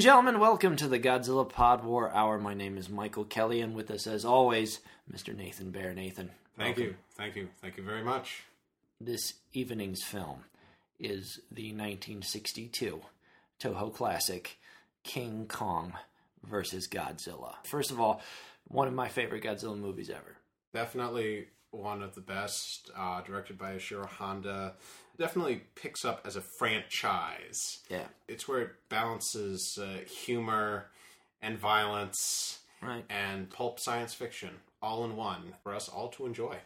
[0.00, 2.38] And gentlemen, welcome to the Godzilla Pod War Hour.
[2.38, 4.80] My name is Michael Kelly, and with us, as always,
[5.12, 5.36] Mr.
[5.36, 5.92] Nathan Bear.
[5.92, 6.84] Nathan, Thank welcome.
[6.84, 8.44] you, thank you, thank you very much.
[8.98, 10.44] This evening's film
[10.98, 13.02] is the 1962
[13.62, 14.56] Toho classic
[15.04, 15.92] King Kong
[16.48, 17.56] versus Godzilla.
[17.64, 18.22] First of all,
[18.68, 20.38] one of my favorite Godzilla movies ever.
[20.72, 24.76] Definitely one of the best, uh, directed by Ishiro Honda.
[25.20, 27.80] Definitely picks up as a franchise.
[27.90, 30.86] Yeah, It's where it balances uh, humor
[31.42, 33.04] and violence right.
[33.10, 34.48] and pulp science fiction
[34.80, 36.56] all in one for us all to enjoy.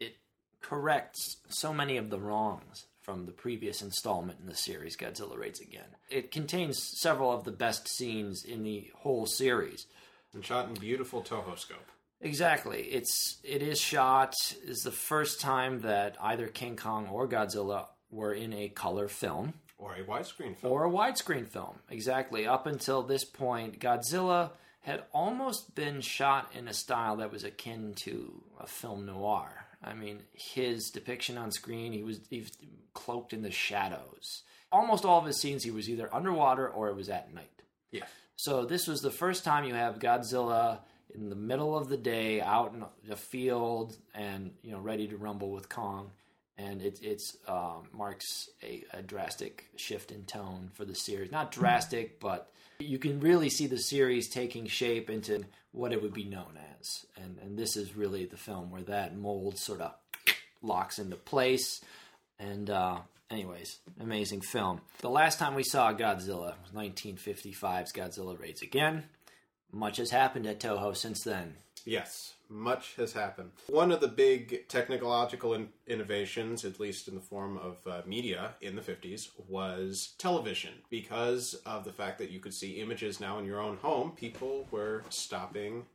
[0.00, 0.16] It
[0.62, 5.60] corrects so many of the wrongs from the previous installment in the series, Godzilla Raids
[5.60, 5.96] Again.
[6.08, 9.86] It contains several of the best scenes in the whole series.
[10.32, 11.92] And shot in beautiful Toho scope.
[12.22, 12.82] Exactly.
[12.82, 14.34] It's it is shot
[14.64, 19.54] is the first time that either King Kong or Godzilla were in a color film
[19.78, 20.72] Or a widescreen film.
[20.72, 21.78] or a widescreen film.
[21.90, 22.46] Exactly.
[22.46, 24.50] Up until this point, Godzilla
[24.80, 29.66] had almost been shot in a style that was akin to a film noir.
[29.82, 32.52] I mean, his depiction on screen, he was, he was
[32.94, 34.42] cloaked in the shadows.
[34.70, 37.62] Almost all of his scenes, he was either underwater or it was at night.
[37.90, 38.04] yeah.
[38.36, 40.78] So this was the first time you have Godzilla
[41.14, 45.16] in the middle of the day out in the field and you know ready to
[45.16, 46.10] rumble with Kong,
[46.58, 51.30] and it it's um, marks a, a drastic shift in tone for the series.
[51.30, 56.14] Not drastic, but you can really see the series taking shape into what it would
[56.14, 59.92] be known as, and and this is really the film where that mold sort of
[60.62, 61.80] locks into place.
[62.38, 62.98] And uh,
[63.30, 64.80] anyways, amazing film.
[64.98, 69.04] The last time we saw Godzilla was 1955's Godzilla Raids Again.
[69.72, 71.56] Much has happened at Toho since then.
[71.84, 73.50] Yes, much has happened.
[73.68, 78.54] One of the big technological in- innovations, at least in the form of uh, media
[78.60, 80.74] in the 50s, was television.
[80.90, 84.68] Because of the fact that you could see images now in your own home, people
[84.70, 85.86] were stopping,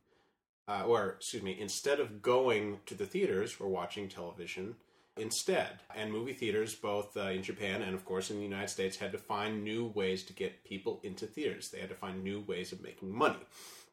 [0.66, 4.74] uh, or excuse me, instead of going to the theaters, were watching television
[5.18, 5.80] instead.
[5.94, 9.12] And movie theaters, both uh, in Japan and of course in the United States, had
[9.12, 11.70] to find new ways to get people into theaters.
[11.70, 13.40] They had to find new ways of making money.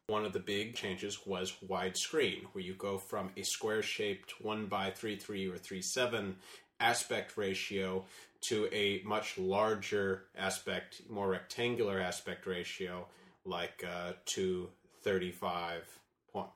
[0.08, 4.66] One of the big changes was widescreen, where you go from a square shaped 1
[4.66, 6.36] by 3 3 or 3 7
[6.78, 8.04] aspect ratio
[8.48, 13.06] to a much larger aspect, more rectangular aspect ratio,
[13.44, 15.82] like uh, 235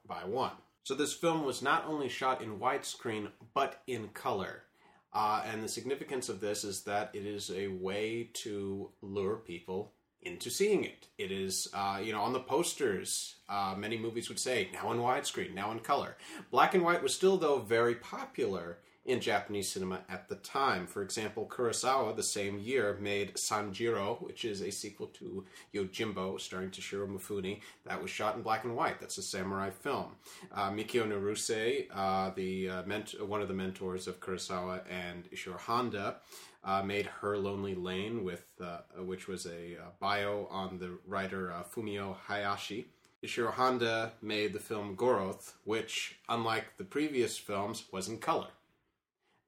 [0.06, 0.50] by 1.
[0.82, 4.64] So this film was not only shot in widescreen, but in color.
[5.12, 9.92] Uh, and the significance of this is that it is a way to lure people
[10.22, 11.06] into seeing it.
[11.18, 14.98] It is, uh, you know, on the posters, uh, many movies would say, now in
[14.98, 16.16] widescreen, now in color.
[16.50, 20.86] Black and white was still, though, very popular in Japanese cinema at the time.
[20.86, 25.44] For example, Kurosawa, the same year, made Sanjuro, which is a sequel to
[25.74, 27.60] Yojimbo, starring Toshiro Mifune.
[27.86, 29.00] That was shot in black and white.
[29.00, 30.16] That's a samurai film.
[30.52, 35.58] Uh, Mikio Naruse, uh, the uh, ment- one of the mentors of Kurosawa and Ishiro
[35.58, 36.16] Honda,
[36.62, 41.52] uh, made Her Lonely Lane, with uh, which was a uh, bio on the writer
[41.52, 42.88] uh, Fumiko Hayashi.
[43.24, 48.48] Ishiro Honda made the film Gorath, which, unlike the previous films, was in color.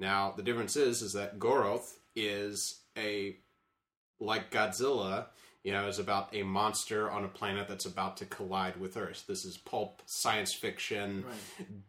[0.02, 3.36] Now, the difference is, is that Gorath is a,
[4.18, 5.26] like Godzilla,
[5.64, 9.24] you know, is about a monster on a planet that's about to collide with Earth.
[9.28, 11.24] This is pulp science fiction,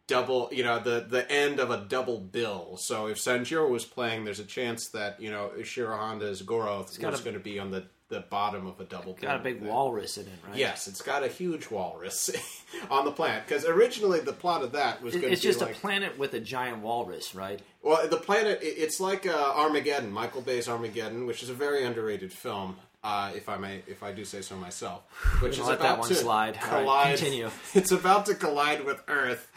[0.08, 2.78] double, you know, the the end of a double bill.
[2.78, 6.98] So if Sanjuro was playing, there's a chance that you know Ishiro Honda's Gorath is
[6.98, 9.30] going to be on the the bottom of a double bill.
[9.30, 9.64] Got a big it.
[9.64, 10.56] walrus in it, right?
[10.56, 12.30] Yes, it's got a huge walrus
[12.92, 15.62] on the planet because originally the plot of that was going to It's be just
[15.62, 17.60] like a planet with a giant walrus, right?
[17.82, 22.32] well, the planet, it's like uh, Armageddon, Michael Bay's Armageddon, which is a very underrated
[22.32, 25.04] film, uh, if I may, if I do say so myself.
[25.42, 26.56] Which is let that about one to slide.
[26.56, 27.18] Right, collide.
[27.18, 27.50] continue.
[27.74, 29.52] It's about to collide with Earth,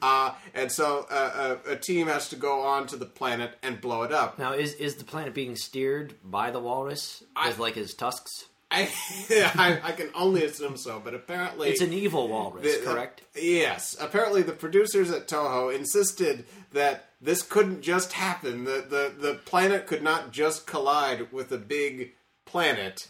[0.00, 3.80] uh, and so uh, a, a team has to go on to the planet and
[3.80, 4.38] blow it up.
[4.38, 8.46] Now, is is the planet being steered by the walrus with like his tusks?
[8.74, 8.88] I,
[9.30, 13.20] I, I can only assume so, but apparently It's an evil walrus, The- correct?
[13.36, 13.94] Yes.
[14.00, 18.64] Apparently, the producers at Toho insisted that this couldn't just happen.
[18.64, 22.12] The, the the planet could not just collide with a big
[22.52, 23.08] planet.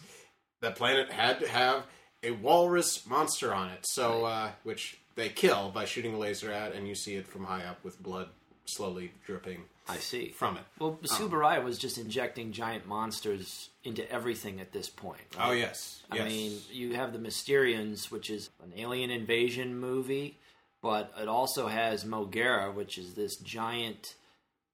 [0.61, 1.83] The planet had to have
[2.23, 3.85] a walrus monster on it.
[3.85, 7.43] So, uh, which they kill by shooting a laser at, and you see it from
[7.43, 8.29] high up with blood
[8.65, 10.29] slowly dripping I see.
[10.29, 10.63] from it.
[10.79, 15.19] Well, Tsuburaya was just injecting giant monsters into everything at this point.
[15.37, 15.49] right?
[15.49, 16.25] Oh yes, I yes.
[16.29, 20.37] mean, you have the Mysterians, which is an alien invasion movie,
[20.81, 24.15] but it also has Mogera, which is this giant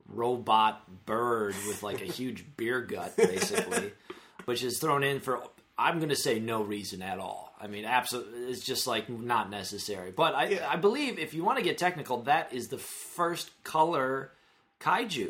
[0.07, 3.92] robot bird with like a huge beer gut, basically,
[4.50, 5.42] which is thrown in for
[5.78, 7.54] I'm going to say no reason at all.
[7.62, 10.12] I mean, absolutely, it's just like not necessary.
[10.12, 14.31] But I, I believe if you want to get technical, that is the first color
[14.80, 15.30] kaiju.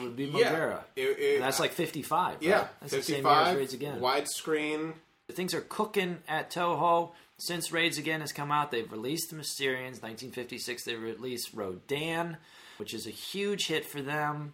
[0.00, 0.52] Would be Yeah.
[0.52, 0.80] Mogera.
[0.96, 2.34] It- it- that's like 55.
[2.34, 2.42] right?
[2.42, 4.00] Yeah, that's the same year as fifty-five Raids Again.
[4.00, 4.94] widescreen.
[5.30, 7.12] Things are cooking at Toho.
[7.38, 10.02] Since Raids Again has come out, they've released the Mysterians.
[10.02, 12.36] 1956, they released Rodan,
[12.78, 14.52] which is a huge hit for them.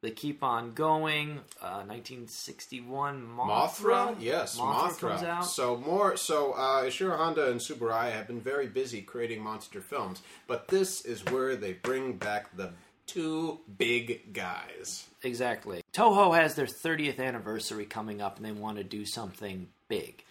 [0.00, 1.40] They keep on going.
[1.60, 3.46] Uh, 1961, Mothra.
[3.46, 4.98] Mothra, yes, Mothra.
[5.10, 5.44] comes out.
[5.44, 10.22] So more, so uh, Ishiro Honda and Tsuburaya have been very busy creating monster films,
[10.46, 12.70] but this is where they bring back the
[13.06, 15.06] two big guys.
[15.22, 15.82] Exactly.
[15.92, 20.22] Toho has their 30th anniversary coming up and they want to do something big.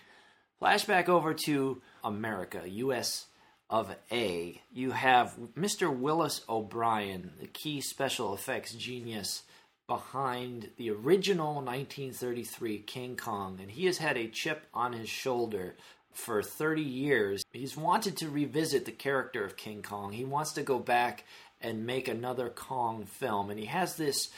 [0.61, 3.25] Flashback over to America, US
[3.69, 4.61] of A.
[4.71, 5.95] You have Mr.
[5.95, 9.43] Willis O'Brien, the key special effects genius
[9.87, 15.75] behind the original 1933 King Kong, and he has had a chip on his shoulder
[16.11, 17.43] for 30 years.
[17.51, 20.11] He's wanted to revisit the character of King Kong.
[20.11, 21.23] He wants to go back
[21.61, 24.29] and make another Kong film, and he has this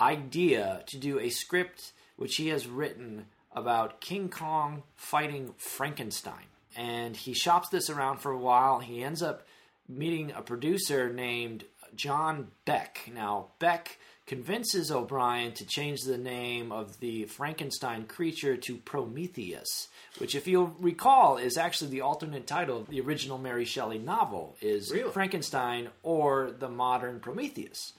[0.00, 6.46] idea to do a script which he has written about King Kong fighting Frankenstein.
[6.76, 8.78] And he shops this around for a while.
[8.78, 9.46] He ends up
[9.88, 11.64] meeting a producer named
[11.94, 13.10] John Beck.
[13.12, 13.98] Now, Beck
[14.30, 19.88] convinces O'Brien to change the name of the Frankenstein creature to Prometheus,
[20.18, 24.54] which, if you'll recall, is actually the alternate title of the original Mary Shelley novel,
[24.60, 25.10] is Really?
[25.10, 27.94] Frankenstein or the modern Prometheus.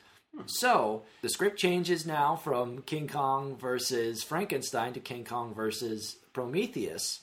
[0.45, 7.19] So the script changes now from King Kong versus Frankenstein to King Kong versus Prometheus.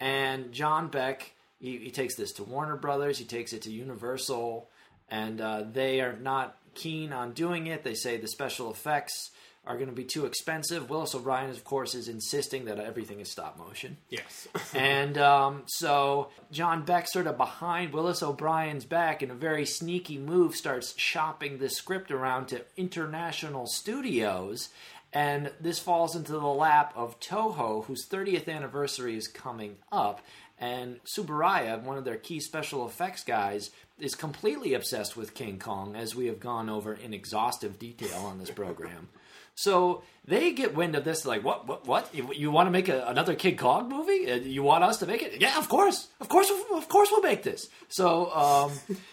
[0.00, 4.70] And John Beck, he, he takes this to Warner Brothers, he takes it to Universal,
[5.10, 7.84] and uh, they are not keen on doing it.
[7.84, 9.30] They say the special effects
[9.66, 10.88] are going to be too expensive.
[10.88, 13.98] Willis O'Brien, of course, is insisting that everything is stop motion.
[14.08, 14.48] Yes.
[14.74, 20.16] And um, so John Beck, sort of behind Willis O'Brien's back, in a very sneaky
[20.16, 24.70] move, starts shopping the script around to international studios.
[25.12, 30.20] And this falls into the lap of Toho, whose 30th anniversary is coming up.
[30.58, 33.70] And Tsuburaya, one of their key special effects guys,
[34.02, 38.38] is completely obsessed with King Kong, as we have gone over in exhaustive detail on
[38.38, 39.08] this program.
[39.54, 42.14] So they get wind of this, like, what, what, what?
[42.14, 44.30] You, you want to make a, another King Kong movie?
[44.30, 45.40] Uh, You want us to make it?
[45.40, 47.66] Yeah, of course, of course, of course, we'll make this.
[47.88, 48.72] So, um,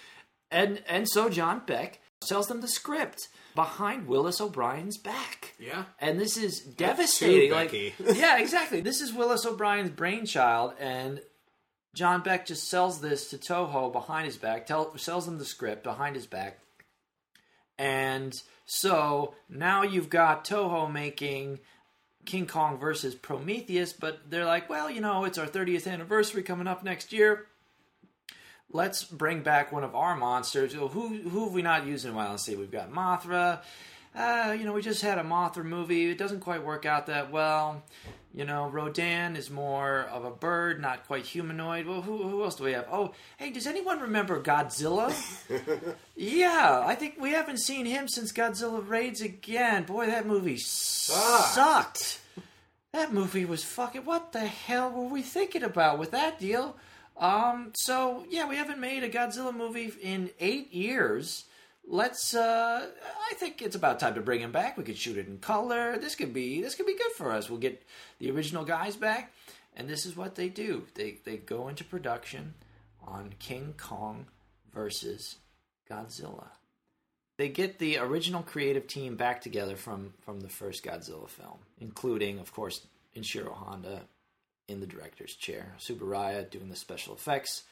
[0.52, 5.56] and and so John Beck sells them the script behind Willis O'Brien's back.
[5.60, 5.86] Yeah.
[6.00, 7.52] and this is devastating.
[7.52, 7.94] Like, Becky.
[8.14, 8.82] yeah, exactly.
[8.82, 11.20] This is Willis O'Brien's brainchild, and
[11.98, 14.68] John Beck just sells this to Toho behind his back.
[14.68, 16.60] Tell, sells them the script behind his back.
[17.80, 21.58] And so now you've got Toho making
[22.24, 26.68] King Kong versus Prometheus, but they're like, well, you know, it's our 30th anniversary coming
[26.68, 27.48] up next year.
[28.72, 30.74] Let's bring back one of our monsters.
[30.74, 32.32] Who who have we not used in a while?
[32.32, 32.56] Let's see.
[32.56, 33.62] We've got Mothra.
[34.14, 36.12] Uh, you know, we just had a Mothra movie.
[36.12, 37.82] It doesn't quite work out that well.
[38.34, 41.88] You know, Rodan is more of a bird, not quite humanoid.
[41.88, 42.88] Well, who, who else do we have?
[42.92, 45.12] Oh, hey, does anyone remember Godzilla?
[46.16, 49.84] yeah, I think we haven't seen him since Godzilla Raids Again.
[49.86, 52.22] Boy, that movie sucked.
[52.94, 54.06] That movie was fucking.
[54.06, 56.78] What the hell were we thinking about with that deal?
[57.20, 61.46] Um, so yeah, we haven't made a Godzilla movie in eight years.
[61.90, 62.36] Let's.
[62.36, 62.86] Uh,
[63.32, 64.78] I think it's about time to bring him back.
[64.78, 65.98] We could shoot it in color.
[65.98, 66.62] This could be.
[66.62, 67.50] This could be good for us.
[67.50, 67.82] We'll get
[68.20, 69.32] the original guys back,
[69.76, 70.86] and this is what they do.
[70.96, 72.56] They they go into production
[73.02, 74.26] on King Kong
[74.74, 75.38] versus
[75.90, 76.48] Godzilla.
[77.38, 82.40] They get the original creative team back together from from the first Godzilla film, including,
[82.40, 84.02] of course, Ishiro Honda
[84.68, 87.64] in the director's chair, Tsuburaya doing the special effects,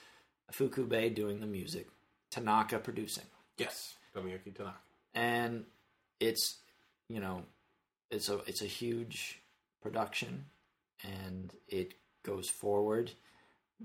[0.49, 1.89] Ifukube doing the music,
[2.31, 3.25] Tanaka producing,
[3.57, 3.95] Yes.
[5.13, 5.65] And
[6.19, 6.57] it's
[7.09, 7.43] you know
[8.11, 9.41] it's a it's a huge
[9.81, 10.45] production,
[11.03, 11.93] and it
[12.23, 13.11] goes forward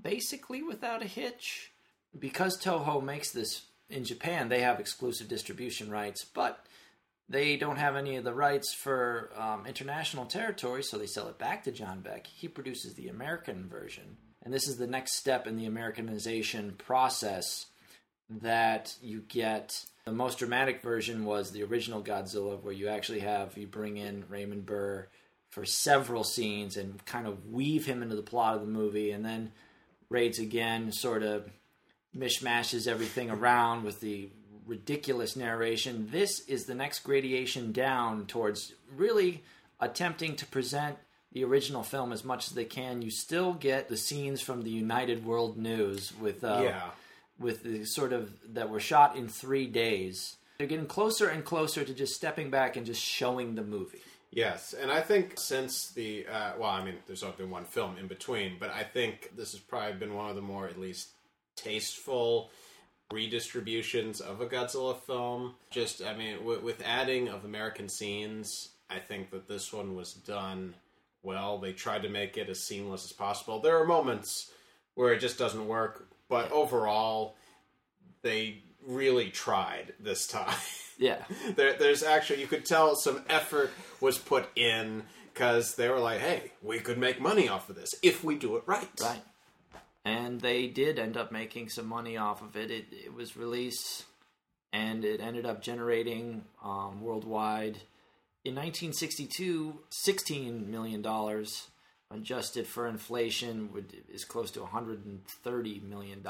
[0.01, 1.73] basically without a hitch
[2.19, 4.49] because Toho makes this in Japan.
[4.49, 6.65] They have exclusive distribution rights, but
[7.29, 11.39] they don't have any of the rights for um, international territory, so they sell it
[11.39, 12.27] back to John Beck.
[12.27, 17.67] He produces the American version, and this is the next step in the Americanization process
[18.29, 19.85] that you get.
[20.05, 24.25] The most dramatic version was the original Godzilla, where you actually have you bring in
[24.29, 25.07] Raymond Burr
[25.51, 29.25] for several scenes and kind of weave him into the plot of the movie, and
[29.25, 29.53] then
[30.09, 31.49] Raids again sort of
[32.17, 34.29] mishmashes everything around with the
[34.67, 36.09] ridiculous narration.
[36.11, 39.45] This is the next gradation down towards really
[39.81, 40.97] attempting to present
[41.33, 44.71] the original film as much as they can, you still get the scenes from the
[44.71, 46.91] United World News with uh, yeah.
[47.41, 50.37] With the sort of that were shot in three days.
[50.59, 54.03] They're getting closer and closer to just stepping back and just showing the movie.
[54.31, 57.97] Yes, and I think since the uh, well, I mean, there's only been one film
[57.99, 61.09] in between, but I think this has probably been one of the more at least
[61.57, 62.51] tasteful
[63.13, 65.55] redistributions of a Godzilla film.
[65.71, 70.13] Just, I mean, with, with adding of American scenes, I think that this one was
[70.13, 70.75] done
[71.23, 71.59] well.
[71.59, 73.61] They tried to make it as seamless as possible.
[73.61, 74.53] There are moments
[74.95, 77.37] where it just doesn't work, but overall,
[78.23, 80.57] they really tried this time.
[81.03, 81.25] Yeah.
[81.57, 83.71] there, there's actually you could tell some effort
[84.03, 87.95] was put in because they were like, "Hey, we could make money off of this
[88.03, 89.23] if we do it right." Right.
[90.05, 92.71] And they did end up making some money off of it.
[92.71, 94.05] It, it was released
[94.73, 97.79] and it ended up generating um, worldwide
[98.45, 101.03] in 1962 $16 million
[102.11, 106.23] adjusted for inflation would, is close to $130 million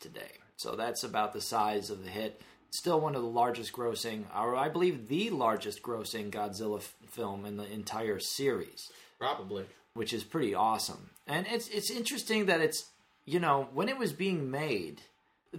[0.00, 0.32] today.
[0.56, 2.40] So that's about the size of the hit.
[2.70, 7.46] Still one of the largest grossing, or I believe the largest grossing Godzilla f- film
[7.46, 9.64] in the entire series Probably.
[9.94, 11.10] which is pretty awesome.
[11.26, 12.90] And it's it's interesting that it's
[13.24, 15.02] you know when it was being made,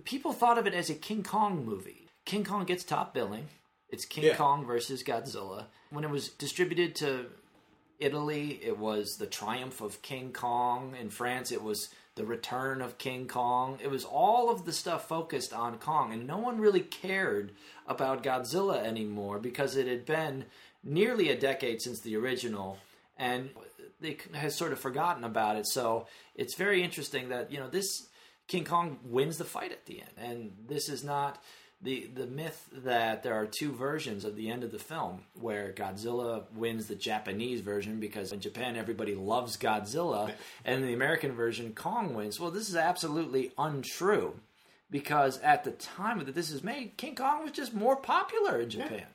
[0.03, 2.07] people thought of it as a King Kong movie.
[2.25, 3.47] King Kong gets top billing.
[3.89, 4.35] It's King Yeah.
[4.35, 5.65] Kong versus Godzilla.
[5.91, 7.27] When it was distributed to
[7.99, 10.95] Italy, it was the triumph of King Kong.
[10.99, 13.79] In France, it was the return of King Kong.
[13.81, 17.51] It was all of the stuff focused on Kong, and no one really cared
[17.87, 20.45] about Godzilla anymore because it had been
[20.83, 22.77] nearly a decade since the original,
[23.17, 23.49] and
[23.99, 25.67] they had sort of forgotten about it.
[25.67, 28.07] So it's very interesting that you know this
[28.47, 31.41] King Kong wins the fight at the end, and this is not
[31.81, 35.73] the the myth that there are two versions of the end of the film where
[35.73, 40.31] Godzilla wins the Japanese version because in Japan everybody loves Godzilla
[40.65, 42.39] and the American version Kong wins.
[42.39, 44.39] Well, this is absolutely untrue
[44.89, 48.69] because at the time that this is made, King Kong was just more popular in
[48.69, 49.05] Japan.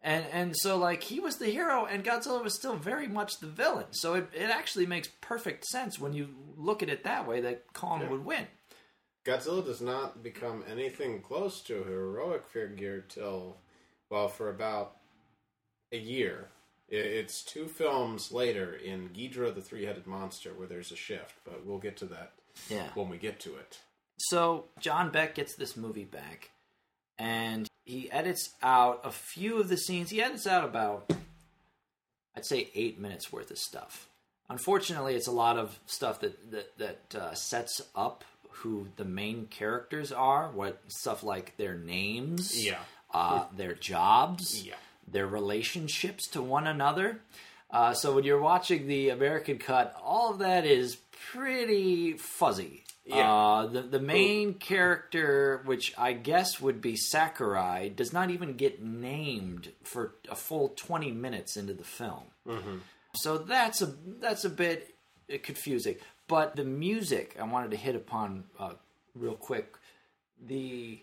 [0.00, 3.48] And and so like he was the hero and Godzilla was still very much the
[3.48, 3.86] villain.
[3.90, 7.72] So it, it actually makes perfect sense when you look at it that way that
[7.72, 8.46] Kong would win.
[9.26, 13.56] Godzilla does not become anything close to a heroic figure till,
[14.08, 14.96] well, for about
[15.92, 16.48] a year.
[16.88, 21.66] It's two films later in Ghidorah the Three Headed Monster where there's a shift, but
[21.66, 22.32] we'll get to that
[22.70, 22.88] Yeah.
[22.94, 23.80] when we get to it.
[24.18, 26.50] So John Beck gets this movie back,
[27.18, 30.10] and he edits out a few of the scenes.
[30.10, 31.10] He edits out about,
[32.36, 34.08] I'd say, eight minutes worth of stuff.
[34.48, 38.22] Unfortunately, it's a lot of stuff that that that uh, sets up
[38.58, 40.50] who the main characters are.
[40.50, 42.78] What stuff like their names, Yeah.
[43.12, 44.74] uh, their jobs, Yeah.
[45.06, 47.20] their relationships to one another.
[47.70, 50.96] Uh, so when you're watching the American cut, all of that is
[51.32, 52.84] pretty fuzzy.
[53.04, 53.32] Yeah.
[53.32, 58.82] Uh, the the main character, which I guess would be Sakurai, does not even get
[58.82, 62.24] named for a full 20 minutes into the film.
[63.14, 63.86] So that's a
[64.20, 64.94] that's a bit
[65.42, 65.96] confusing.
[66.28, 68.72] But the music I wanted to hit upon uh,
[69.14, 69.74] real quick.
[70.44, 71.00] The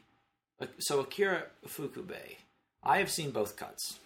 [0.60, 2.38] uh, so Akira Ifukube,
[2.84, 4.00] I have seen both cuts.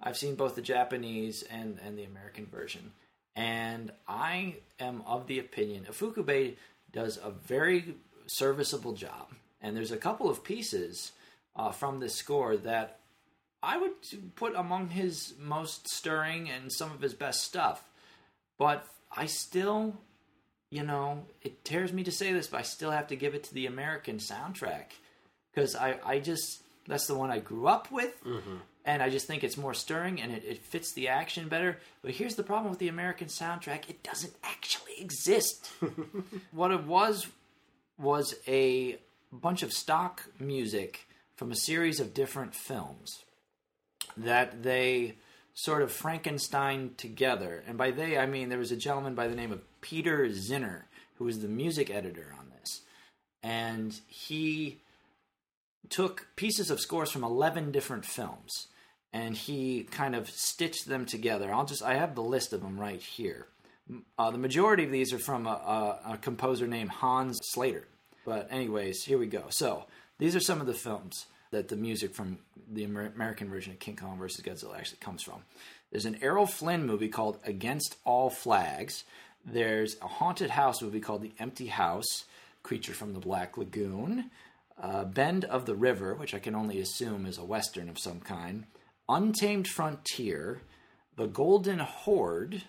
[0.00, 2.92] I've seen both the Japanese and and the American version,
[3.34, 6.56] and I am of the opinion Ifukube
[6.92, 7.94] does a very
[8.26, 9.28] serviceable job.
[9.60, 11.12] And there's a couple of pieces
[11.54, 13.00] uh, from this score that
[13.62, 13.92] I would
[14.34, 17.82] put among his most stirring and some of his best stuff.
[18.58, 19.96] But I still,
[20.70, 23.44] you know, it tears me to say this, but I still have to give it
[23.44, 24.86] to the American soundtrack
[25.54, 28.56] because I, I just that's the one I grew up with, mm-hmm.
[28.84, 31.78] and I just think it's more stirring and it, it fits the action better.
[32.02, 35.70] But here's the problem with the American soundtrack: it doesn't actually exist.
[36.52, 37.26] what it was
[37.98, 38.98] was a
[39.32, 41.06] bunch of stock music
[41.36, 43.24] from a series of different films
[44.16, 45.14] that they
[45.54, 47.62] sort of Frankenstein together.
[47.66, 50.82] And by they, I mean there was a gentleman by the name of Peter Zinner
[51.16, 52.82] who was the music editor on this.
[53.42, 54.80] And he
[55.88, 58.68] took pieces of scores from 11 different films
[59.12, 61.52] and he kind of stitched them together.
[61.52, 63.46] I'll just, I have the list of them right here.
[64.18, 67.86] Uh, the majority of these are from a, a, a composer named Hans Salter.
[68.24, 69.44] But, anyways, here we go.
[69.50, 69.84] So,
[70.18, 72.38] these are some of the films that the music from
[72.70, 74.44] the American version of King Kong vs.
[74.44, 75.44] Godzilla actually comes from.
[75.92, 79.04] There's an Errol Flynn movie called Against All Flags.
[79.46, 82.24] There's a haunted house movie called The Empty House,
[82.64, 84.30] Creature from the Black Lagoon.
[84.80, 88.20] Uh, Bend of the River, which I can only assume is a western of some
[88.20, 88.64] kind.
[89.08, 90.60] Untamed Frontier.
[91.16, 92.62] The Golden Horde.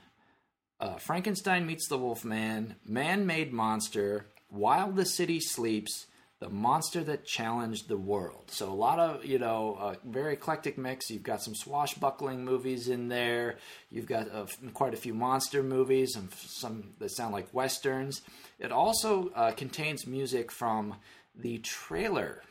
[0.79, 6.05] uh, Frankenstein meets the Wolfman, Man Made Monster, While the City Sleeps,
[6.39, 8.51] The Monster That Challenged the World.
[8.51, 11.09] So a lot of, you know, a very eclectic mix.
[11.09, 13.55] You've got some swashbuckling movies in there.
[13.89, 18.21] You've got uh, quite a few monster movies and some that sound like westerns.
[18.59, 20.95] It also uh, contains music from
[21.35, 22.43] the trailer,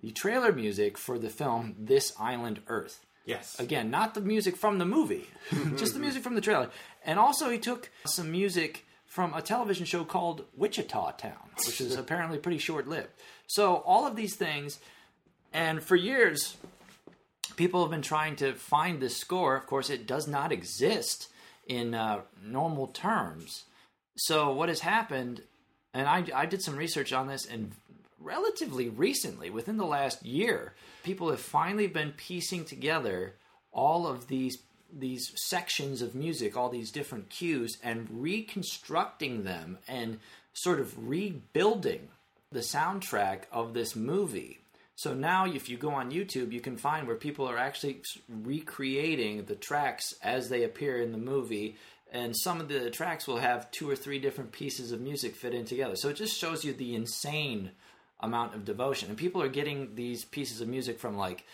[0.00, 3.04] the trailer music for the film This Island Earth.
[3.26, 3.60] Yes.
[3.60, 5.26] Again, not the music from the movie,
[5.76, 6.70] just the music from the trailer.
[7.04, 11.96] And also, he took some music from a television show called Wichita Town, which is
[11.98, 13.10] apparently pretty short lived.
[13.48, 14.78] So, all of these things,
[15.52, 16.56] and for years,
[17.56, 19.56] people have been trying to find this score.
[19.56, 21.28] Of course, it does not exist
[21.66, 23.64] in uh, normal terms.
[24.16, 25.42] So, what has happened,
[25.92, 27.72] and I, I did some research on this, and
[28.20, 33.34] relatively recently, within the last year, people have finally been piecing together
[33.72, 34.58] all of these
[34.92, 40.18] these sections of music, all these different cues, and reconstructing them and
[40.52, 42.08] sort of rebuilding
[42.52, 44.58] the soundtrack of this movie.
[44.96, 49.44] So now, if you go on YouTube, you can find where people are actually recreating
[49.44, 51.76] the tracks as they appear in the movie.
[52.12, 55.54] And some of the tracks will have two or three different pieces of music fit
[55.54, 55.96] in together.
[55.96, 57.70] So it just shows you the insane
[58.18, 59.08] amount of devotion.
[59.08, 61.46] And people are getting these pieces of music from like,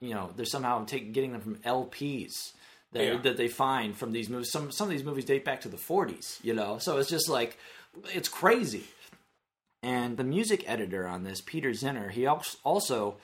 [0.00, 2.52] you know, they're somehow take, getting them from LPs
[2.92, 3.16] that, Yeah.
[3.18, 4.50] that they find from these movies.
[4.50, 6.78] Some some of these movies date back to the 40s, you know.
[6.78, 7.56] So it's just like
[8.12, 8.84] it's crazy.
[9.82, 13.16] And the music editor on this, Peter Zinner, he als- also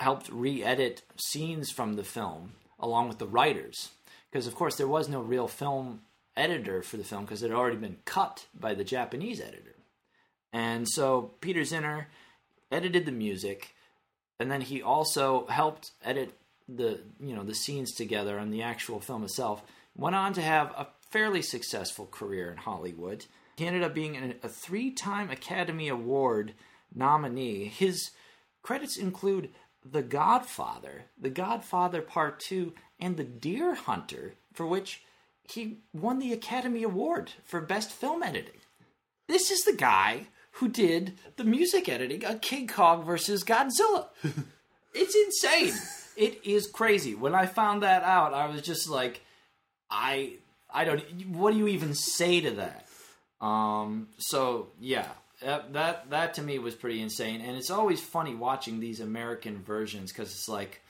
[0.00, 3.90] helped re-edit scenes from the film along with the writers,
[4.30, 6.00] because of course there was no real film
[6.36, 9.76] editor for the film because it had already been cut by the Japanese editor.
[10.52, 12.06] And so Peter Zinner
[12.72, 13.74] edited the music,
[14.40, 16.32] and then he also helped edit
[16.76, 19.62] the you know the scenes together and the actual film itself.
[19.96, 23.26] Went on to have a fairly successful career in Hollywood.
[23.56, 26.54] He ended up being an- a three-time Academy Award
[26.94, 27.64] nominee.
[27.64, 28.10] His
[28.62, 29.50] credits include
[29.84, 35.02] The Godfather, The Godfather Part Two, and The Deer Hunter, for which
[35.42, 38.60] he won the Academy Award for Best Film Editing.
[39.26, 44.08] This is the guy who did the music editing on King Kong versus Godzilla.
[44.94, 45.74] it's insane.
[46.20, 47.14] It is crazy.
[47.14, 49.22] When I found that out, I was just like,
[49.90, 50.34] I,
[50.72, 51.00] I don't.
[51.34, 52.86] What do you even say to that?
[53.44, 54.08] Um.
[54.18, 55.08] So yeah,
[55.42, 59.62] that that, that to me was pretty insane, and it's always funny watching these American
[59.62, 60.82] versions because it's like.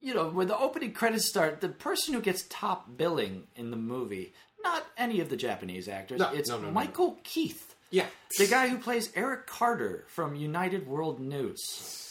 [0.00, 3.76] You know, when the opening credits start, the person who gets top billing in the
[3.76, 4.32] movie,
[4.62, 8.06] not any of the Japanese actors, No, it's no, no, Michael Keith Yeah.
[8.38, 12.07] the guy who plays Eric Carter from United World News.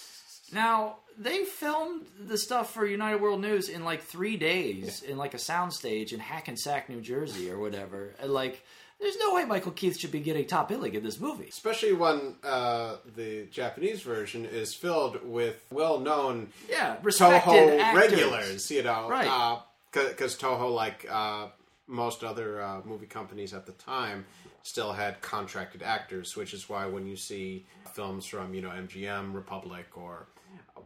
[0.52, 5.34] Now, they filmed the stuff for United World News in like three days in like
[5.34, 8.14] a soundstage in Hackensack, New Jersey, or whatever.
[8.22, 8.64] And like,
[9.00, 11.48] there's no way Michael Keith should be getting top billing in this movie.
[11.50, 18.02] Especially when uh, the Japanese version is filled with well-known Yeah, respected Toho actors.
[18.12, 19.60] regulars, you know, Right.
[19.92, 21.48] Because Toho, like uh,
[21.88, 24.26] most other uh, movie companies at the time,
[24.64, 29.34] still had contracted actors, which is why when you see films from you know MGM,
[29.34, 30.28] Republic, or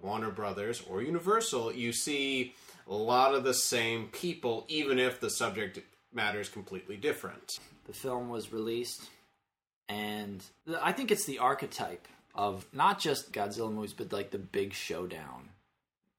[0.02, 2.54] Warner Brothers or Universal, you see
[2.88, 5.80] a lot of the same people, even if the subject
[6.14, 7.60] matter is completely different.
[7.86, 9.10] the film was released,
[9.88, 10.44] and
[10.82, 15.50] I think it's the archetype of not just Godzilla movies, but like the big showdown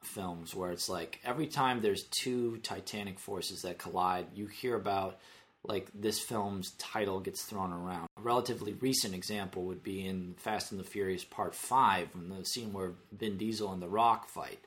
[0.03, 5.19] films, where it's like every time there's two titanic forces that collide, you hear about
[5.65, 8.09] like this film's title gets thrown around.
[8.19, 12.45] A relatively recent example would be in Fast and the Furious Part Five, in the
[12.45, 14.59] scene where Vin Diesel and The Rock fight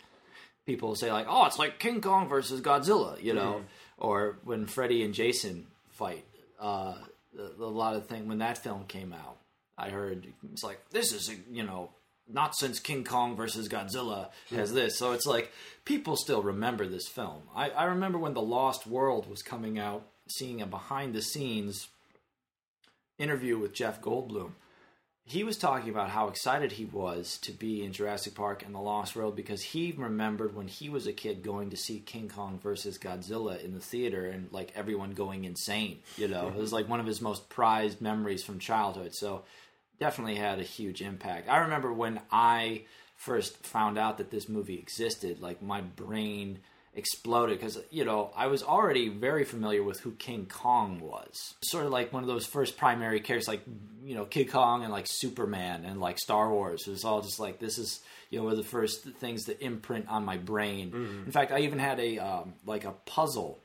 [0.65, 3.63] people say like, "Oh, it's like King Kong versus Godzilla," you know,
[3.97, 6.25] or when Freddy and Jason fight.
[6.59, 6.95] Uh,
[7.37, 9.37] a, a lot of thing when that film came out,
[9.77, 11.91] I heard it's like this is you know
[12.27, 14.97] not since King Kong versus Godzilla has this.
[14.97, 15.51] So it's like
[15.83, 17.43] people still remember this film.
[17.55, 21.87] I, I remember when The Lost World was coming out, seeing a behind the scenes
[23.17, 24.51] interview with Jeff Goldblum
[25.27, 28.79] he was talking about how excited he was to be in Jurassic Park and the
[28.79, 32.59] Lost World because he remembered when he was a kid going to see King Kong
[32.61, 36.01] versus Godzilla in the theater and like everyone going insane.
[36.15, 36.57] You know, mm-hmm.
[36.57, 39.15] it was like one of his most prized memories from childhood.
[39.15, 39.45] So
[39.99, 41.49] definitely had a huge impact.
[41.49, 42.83] I remember when I
[43.15, 46.59] first found out that this movie existed, like my brain
[46.95, 51.55] exploded because you know I was already very familiar with who King Kong was.
[51.61, 53.61] Sort of like one of those first primary characters, like
[54.03, 56.87] you know King Kong and like Superman and like Star Wars.
[56.87, 59.61] It was all just like this is you know one of the first things that
[59.61, 60.91] imprint on my brain.
[61.25, 63.59] In fact, I even had a um, like a puzzle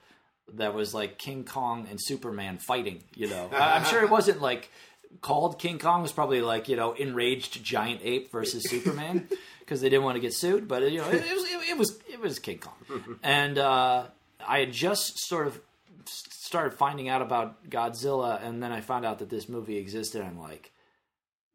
[0.54, 3.02] that was like King Kong and Superman fighting.
[3.14, 4.70] You know, I'm sure it wasn't like
[5.20, 6.02] called King Kong.
[6.02, 9.28] Was probably like you know enraged giant ape versus Superman
[9.60, 10.68] because they didn't want to get sued.
[10.68, 14.06] But you know, it, it was it, it was it was King Kong, and uh,
[14.46, 15.60] I had just sort of
[16.06, 20.22] started finding out about Godzilla, and then I found out that this movie existed.
[20.22, 20.72] I'm like,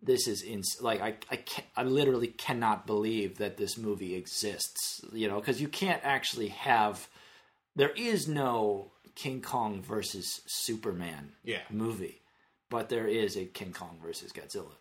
[0.02, 5.02] this is ins- like I I can I literally cannot believe that this movie exists.
[5.12, 7.10] You know, because you can't actually have
[7.76, 11.60] there is no King Kong versus Superman Yeah.
[11.70, 12.22] movie,
[12.70, 14.76] but there is a King Kong versus Godzilla.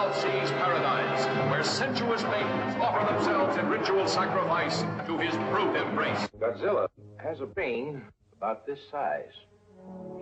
[0.00, 6.26] South Seas paradise, where sensuous maidens offer themselves in ritual sacrifice to his brute embrace.
[6.38, 8.00] Godzilla has a brain
[8.34, 9.34] about this size.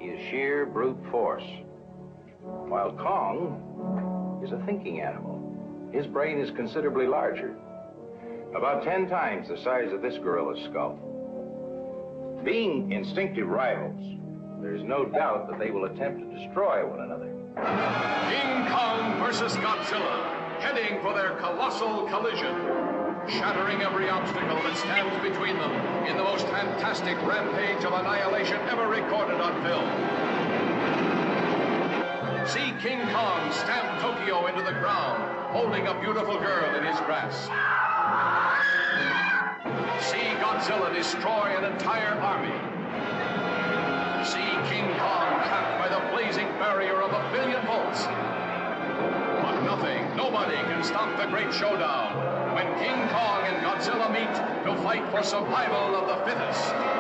[0.01, 1.45] He is sheer brute force.
[2.43, 5.39] While Kong is a thinking animal.
[5.93, 7.55] His brain is considerably larger.
[8.57, 10.99] About ten times the size of this gorilla's skull.
[12.45, 14.19] Being instinctive rivals,
[14.61, 17.28] there's no doubt that they will attempt to destroy one another.
[17.57, 22.55] King Kong versus Godzilla, heading for their colossal collision,
[23.29, 25.73] shattering every obstacle that stands between them
[26.07, 29.89] in the most fantastic rampage of annihilation ever recorded on film.
[32.47, 37.51] See King Kong stamp Tokyo into the ground, holding a beautiful girl in his grasp.
[40.01, 42.78] See Godzilla destroy an entire army.
[44.25, 48.05] See King Kong trapped by the blazing barrier of a billion volts.
[48.05, 52.15] But nothing, nobody can stop the great showdown
[52.53, 54.35] when King Kong and Godzilla meet
[54.67, 56.98] to fight for survival of the fittest.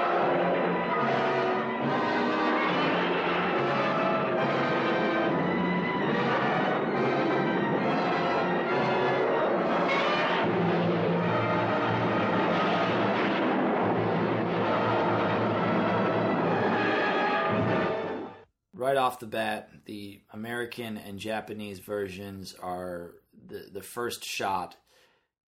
[18.88, 24.76] Right off the bat, the American and Japanese versions are the the first shot.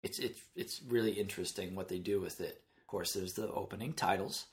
[0.03, 2.61] It's it's it's really interesting what they do with it.
[2.77, 4.45] Of course, there's the opening titles.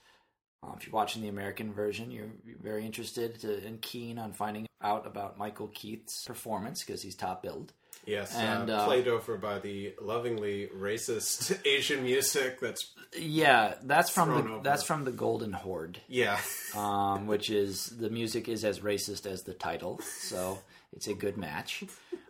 [0.62, 2.30] Uh, if you're watching the American version, you're
[2.62, 7.42] very interested to, and keen on finding out about Michael Keith's performance because he's top
[7.42, 7.72] billed.
[8.06, 12.60] Yes, And, uh, uh, played over by the lovingly racist Asian music.
[12.60, 14.62] That's Yeah, that's from the over.
[14.62, 16.00] that's from the Golden Horde.
[16.08, 16.38] yeah,
[16.76, 20.58] um, which is the music is as racist as the title, so
[20.92, 21.82] it's a good match.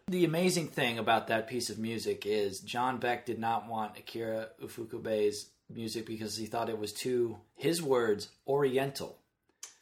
[0.08, 4.48] The amazing thing about that piece of music is John Beck did not want Akira
[4.62, 9.18] Ifukube's music because he thought it was too, his words, oriental.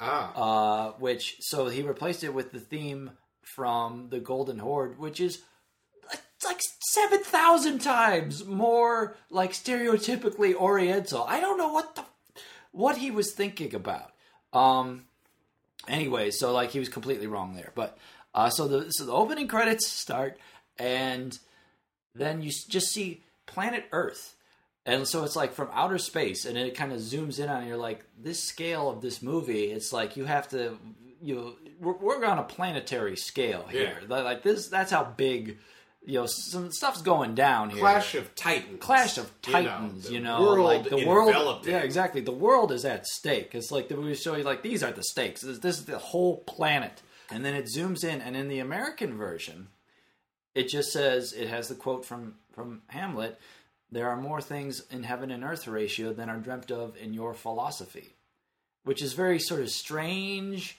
[0.01, 3.11] ah, Uh, which so he replaced it with the theme
[3.43, 5.43] from the Golden Horde, which is
[6.95, 11.25] 7,000 times more like stereotypically oriental.
[11.25, 12.05] I don't know what the
[12.73, 14.13] what he was thinking about.
[14.53, 15.05] Um
[15.89, 17.73] anyway, so like he was completely wrong there.
[17.75, 17.99] But
[18.35, 20.39] uh so the so the opening credits start
[20.79, 21.39] and
[22.15, 24.37] then you just see planet Earth.
[24.87, 27.77] And so it's like from outer space and it kind of zooms in on you're
[27.77, 30.79] like this scale of this movie, it's like you have to
[31.23, 33.99] you know, we're, we're on a planetary scale here.
[34.09, 34.21] Yeah.
[34.21, 35.59] Like this that's how big
[36.07, 37.81] you know, some stuff's going down here.
[37.81, 38.81] Clash of Titans.
[38.81, 41.29] Clash of You know, Titans, the you know, world like the world.
[41.29, 42.21] enveloped Yeah, exactly.
[42.21, 43.55] The world is at stake.
[43.55, 45.41] It's like the movie show you like these are the stakes.
[45.41, 49.17] This, this is the whole planet, and then it zooms in, and in the American
[49.17, 49.69] version,
[50.55, 53.41] it just says it has the quote from from Hamlet.
[53.91, 57.33] There are more things in heaven and earth Horatio than are dreamt of in your
[57.33, 58.15] philosophy,
[58.83, 60.79] which is very sort of strange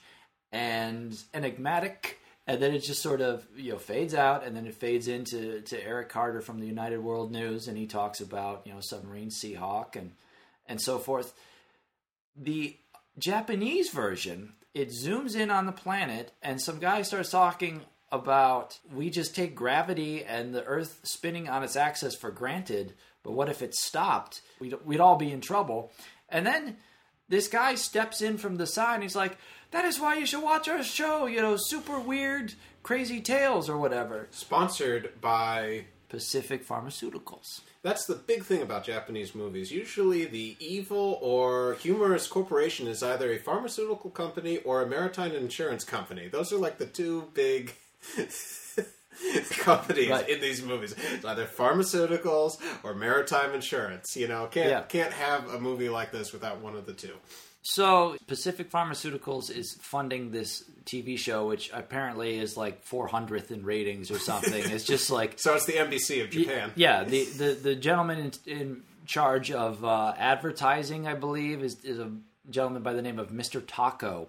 [0.52, 2.20] and enigmatic.
[2.46, 5.60] And then it just sort of you know fades out, and then it fades into
[5.62, 9.30] to Eric Carter from the United World News, and he talks about you know submarine
[9.30, 10.12] Seahawk and
[10.66, 11.34] and so forth.
[12.36, 12.76] The
[13.18, 17.80] Japanese version, it zooms in on the planet, and some guy starts talking
[18.12, 23.32] about we just take gravity and the Earth spinning on its axis for granted, but
[23.32, 24.42] what if it stopped?
[24.60, 25.92] We'd, we'd all be in trouble.
[26.28, 26.76] And then
[27.28, 29.36] this guy steps in from the side and he's like,
[29.72, 31.26] "That is why you should watch our show.
[31.26, 35.86] You know, super weird, crazy tales or whatever." Sponsored by.
[36.08, 37.62] Pacific Pharmaceuticals.
[37.82, 39.72] That's the big thing about Japanese movies.
[39.72, 45.82] Usually, the evil or humorous corporation is either a pharmaceutical company or a maritime insurance
[45.82, 46.28] company.
[46.28, 47.74] Those are like the two big
[49.58, 50.28] companies Right.
[50.28, 50.94] in these movies.
[51.12, 54.16] It's either pharmaceuticals or maritime insurance.
[54.16, 54.82] You know, can't Yeah.
[54.82, 57.14] can't have a movie like this without one of the two.
[57.68, 64.12] So Pacific Pharmaceuticals is funding this TV show, which apparently is like 400th in ratings
[64.12, 64.70] or something.
[64.70, 66.70] it's just like So it's the NBC of Japan.
[66.76, 71.98] Yeah, the the, the gentleman in, in charge of uh, advertising, I believe, is is
[71.98, 72.12] a
[72.50, 73.60] gentleman by the name of Mr.
[73.60, 74.28] Tako,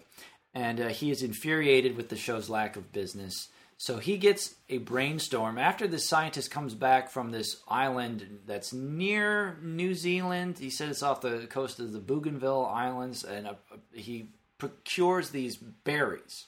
[0.56, 3.50] and uh, he is infuriated with the show's lack of business.
[3.80, 9.60] So he gets a brainstorm after the scientist comes back from this island that's near
[9.62, 10.58] New Zealand.
[10.58, 13.54] He says it's off the coast of the Bougainville Islands, and uh,
[13.94, 16.48] he procures these berries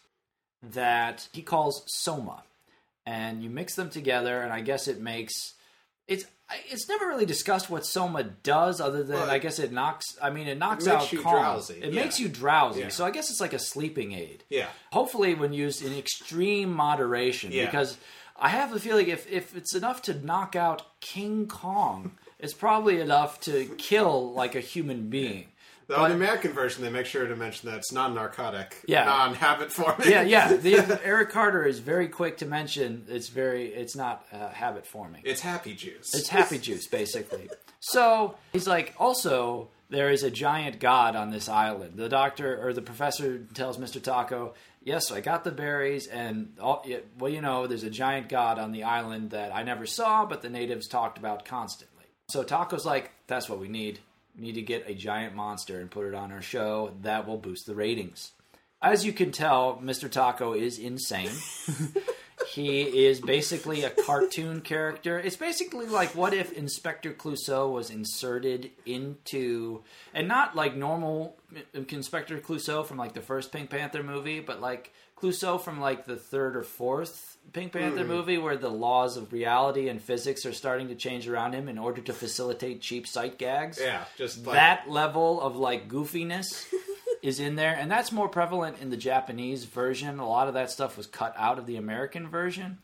[0.64, 2.44] that he calls soma,
[3.06, 5.54] and you mix them together, and I guess it makes
[6.08, 6.26] it's.
[6.70, 10.06] It's never really discussed what soma does, other than Well, I guess it knocks.
[10.22, 11.34] I mean, it knocks makes out you calm.
[11.34, 12.02] drowsy, It yeah.
[12.04, 12.82] makes you drowsy.
[12.82, 12.90] Yeah.
[12.90, 14.44] So I guess it's like a sleeping aid.
[14.50, 14.68] Yeah.
[14.92, 17.66] Hopefully, when used in extreme moderation, Yeah.
[17.66, 17.98] because
[18.36, 23.00] I have a feeling if if it's enough to knock out King Kong, it's probably
[23.00, 25.50] enough to kill like a human being.
[25.90, 29.06] Though in the American version, they make sure to mention that it's non-narcotic, Yeah.
[29.06, 30.08] non-habit forming.
[30.10, 30.54] Yeah, yeah.
[30.58, 35.24] The, Eric Carter is very quick to mention it's very it's not uh, habit forming.
[35.26, 36.14] It's happy juice.
[36.14, 37.50] It's happy juice, basically.
[37.80, 41.94] So he's like, also, there is a giant god on this island.
[41.98, 44.00] The doctor or the professor tells Mr.
[44.00, 46.86] Tako, yes, I got the berries, and all,
[47.18, 50.44] well, you know, there's a giant god on the island that I never saw, but
[50.44, 52.04] the natives talked about constantly.
[52.30, 53.98] So Tako's like, that's what we need.
[54.40, 56.94] Need to get a giant monster and put it on our show.
[57.02, 58.32] That will boost the ratings.
[58.82, 60.10] As you can tell, Mr.
[60.10, 61.32] Tako is insane.
[62.48, 65.20] He is basically a cartoon character.
[65.20, 71.38] It's basically like what if Inspector Clouseau was inserted into, and not like normal
[71.74, 76.16] Inspector Clouseau from like the first Pink Panther movie, but like Clouseau from like the
[76.16, 80.88] third or fourth Pink Panther movie, where the laws of reality and physics are starting
[80.90, 83.80] to change around him in order to facilitate cheap sight gags?
[83.82, 86.66] Yeah, just like that level of like goofiness
[87.22, 90.20] is in there and that's more prevalent in the japanese version.
[90.20, 92.78] A lot of that stuff was cut out of the american version.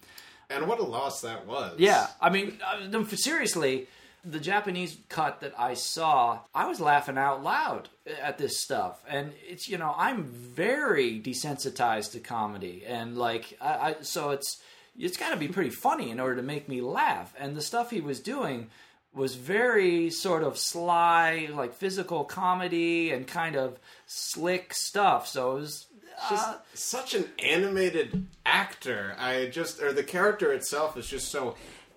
[0.49, 1.79] And what a loss that was.
[1.79, 3.87] yeah i mean uh, seriously
[4.25, 7.89] the japanese cut that i saw i was laughing out loud
[8.21, 13.73] at this stuff and it's you know i'm very desensitized to comedy and like i,
[13.91, 14.61] I so it's
[14.97, 17.91] it's got to be pretty funny in order to make me laugh and the stuff
[17.91, 18.69] he was doing
[19.15, 25.25] was very sort of sly, like physical comedy and kind of slick stuff.
[25.27, 25.85] So it was.
[26.29, 29.15] just Uh, such an animated actor.
[29.17, 31.55] I just, or the character itself is just so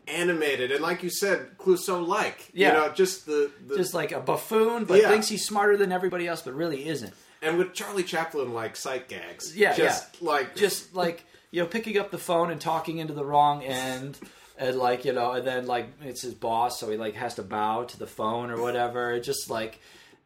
[0.09, 2.51] animated, and like you said, Clouseau like.
[2.53, 2.69] Yeah.
[2.69, 5.09] you know, just the, the just like a buffoon, but Yeah.
[5.11, 7.13] thinks he's smarter than everybody else, but really isn't.
[7.43, 9.57] and with Charlie Chaplin like sight gags.
[9.57, 13.25] Yeah, just like Just like you know, picking up the phone and talking into the
[13.25, 14.19] wrong end,
[14.59, 17.43] and like you know, and then like it's his boss, so he like has to
[17.43, 19.19] bow to the phone or whatever.
[19.21, 19.81] Just like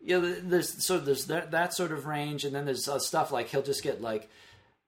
[0.04, 3.30] you know, there's so there's that, that sort of range, and then there's uh, stuff
[3.30, 4.28] like he'll just get like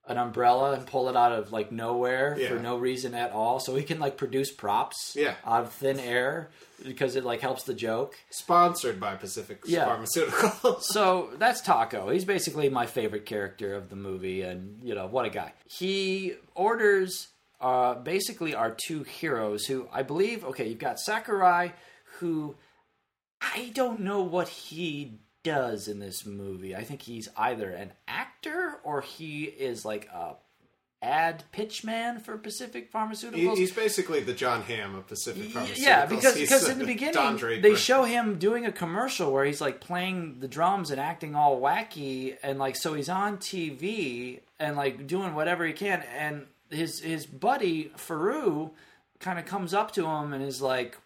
[0.07, 2.49] an umbrella and pull it out of like nowhere Yeah.
[2.49, 5.35] for no reason at all, so he can like produce props Yeah.
[5.45, 6.51] out of thin air
[6.85, 8.15] because it like helps the joke.
[8.31, 9.87] sponsored by Pacific Yeah.
[9.87, 10.83] Pharmaceuticals.
[10.83, 12.13] So that's Tako.
[12.13, 15.53] He's basically my favorite character of the movie, and you know what a guy.
[15.79, 17.29] He orders
[17.61, 20.45] uh, basically our two heroes, who I believe.
[20.45, 21.73] Okay, you've got Sakurai,
[22.19, 22.57] who
[23.41, 26.75] I don't know what he does in this movie.
[26.75, 30.35] I think he's either an actor or he is like a
[31.05, 33.57] ad pitch man for Pacific Pharmaceuticals.
[33.57, 35.79] he's basically the Jon Hamm of Pacific Pharmaceuticals.
[35.79, 39.81] Yeah, because because in the beginning they show him doing a commercial where he's like
[39.81, 45.07] playing the drums and acting all wacky and like so he's on TV and like
[45.07, 48.71] doing whatever he can and his his buddy Faru
[49.21, 50.97] kind of comes up to him and is like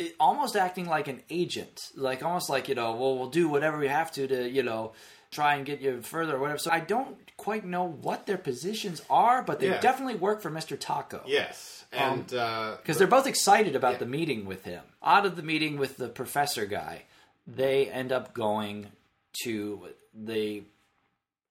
[0.00, 3.76] it- almost acting like an agent like almost like you know well we'll do whatever
[3.78, 4.92] we have to to you know
[5.30, 9.02] try and get you further or whatever so I don't quite know what their positions
[9.08, 9.80] are but they Yeah.
[9.80, 10.76] definitely work for Mr.
[10.76, 14.82] Tako Yes, and uh, because they're both excited about the meeting with him.
[15.02, 17.02] Out of the meeting with the professor guy,
[17.46, 18.86] they end up going
[19.44, 20.62] to the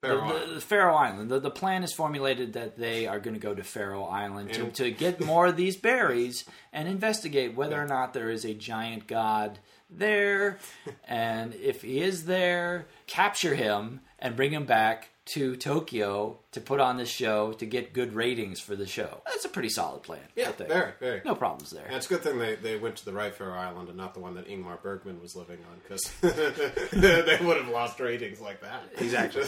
[0.02, 1.30] Faroe the, the Faroe Island.
[1.30, 4.72] The, the plan is formulated that they are going to go to Faroe Island to,
[4.72, 9.08] to get more of these berries and investigate whether or not there is a giant
[9.08, 9.60] god
[9.90, 10.60] there?
[11.04, 16.80] and if he is there, capture him and bring him back to Tokyo to put
[16.80, 19.22] on this show to get good ratings for the show.
[19.26, 20.22] That's a pretty solid plan.
[20.36, 21.22] Yeah, very, very.
[21.24, 21.86] No problems there.
[21.86, 24.14] And it's a good thing they, they went to the right fair island and not
[24.14, 26.12] the one that Ingmar Bergman was living on because
[26.92, 28.84] they would have lost ratings like that.
[28.98, 29.44] Exactly.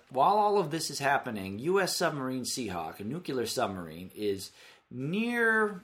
[0.10, 1.94] While all of this is happening, U.S.
[1.96, 4.50] submarine Seahawk, a nuclear submarine, is
[4.90, 5.82] near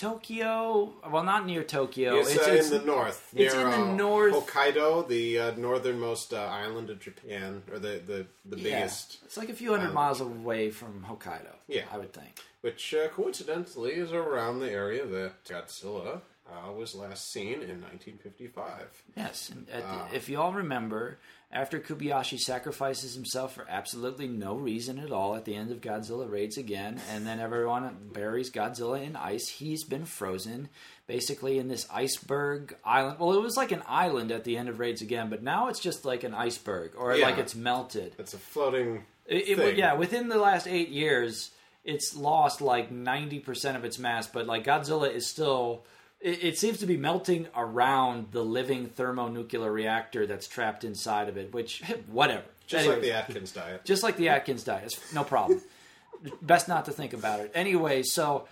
[0.00, 0.94] Tokyo.
[1.10, 2.16] Well, not near Tokyo.
[2.16, 4.34] It's, uh, in the north, it's near in the uh, north.
[4.34, 9.36] Hokkaido, the uh, northernmost uh, island of Japan, or the the, the yeah, biggest, it's
[9.36, 11.54] like a few hundred miles away from Hokkaido.
[11.68, 11.82] Yeah.
[11.92, 12.40] I would think.
[12.62, 19.02] which uh, coincidentally is around the area that Godzilla uh, was last seen in 1955.
[19.16, 21.18] Yes, the, if you all remember,
[21.52, 26.30] after Kobayashi sacrifices himself for absolutely no reason at all at the end of Godzilla
[26.30, 30.68] Raids Again, and then everyone buries Godzilla in ice, he's been frozen
[31.08, 33.18] basically in this iceberg island.
[33.18, 35.80] Well, it was like an island at the end of Raids Again, but now it's
[35.80, 37.26] just like an iceberg, or Yeah.
[37.26, 38.14] like it's melted.
[38.18, 39.04] It's a floating.
[39.26, 41.50] It, it, yeah, within the last eight years,
[41.84, 45.84] it's lost like ninety percent of its mass, but like Godzilla is still.
[46.20, 51.36] It, it seems to be melting around the living thermonuclear reactor that's trapped inside of
[51.36, 51.52] it.
[51.52, 52.44] Which, whatever.
[52.66, 53.84] just like the Atkins diet.
[53.84, 54.84] just like the Atkins diet.
[54.84, 55.60] It's no problem.
[56.42, 57.50] Best not to think about it.
[57.54, 58.46] Anyway, so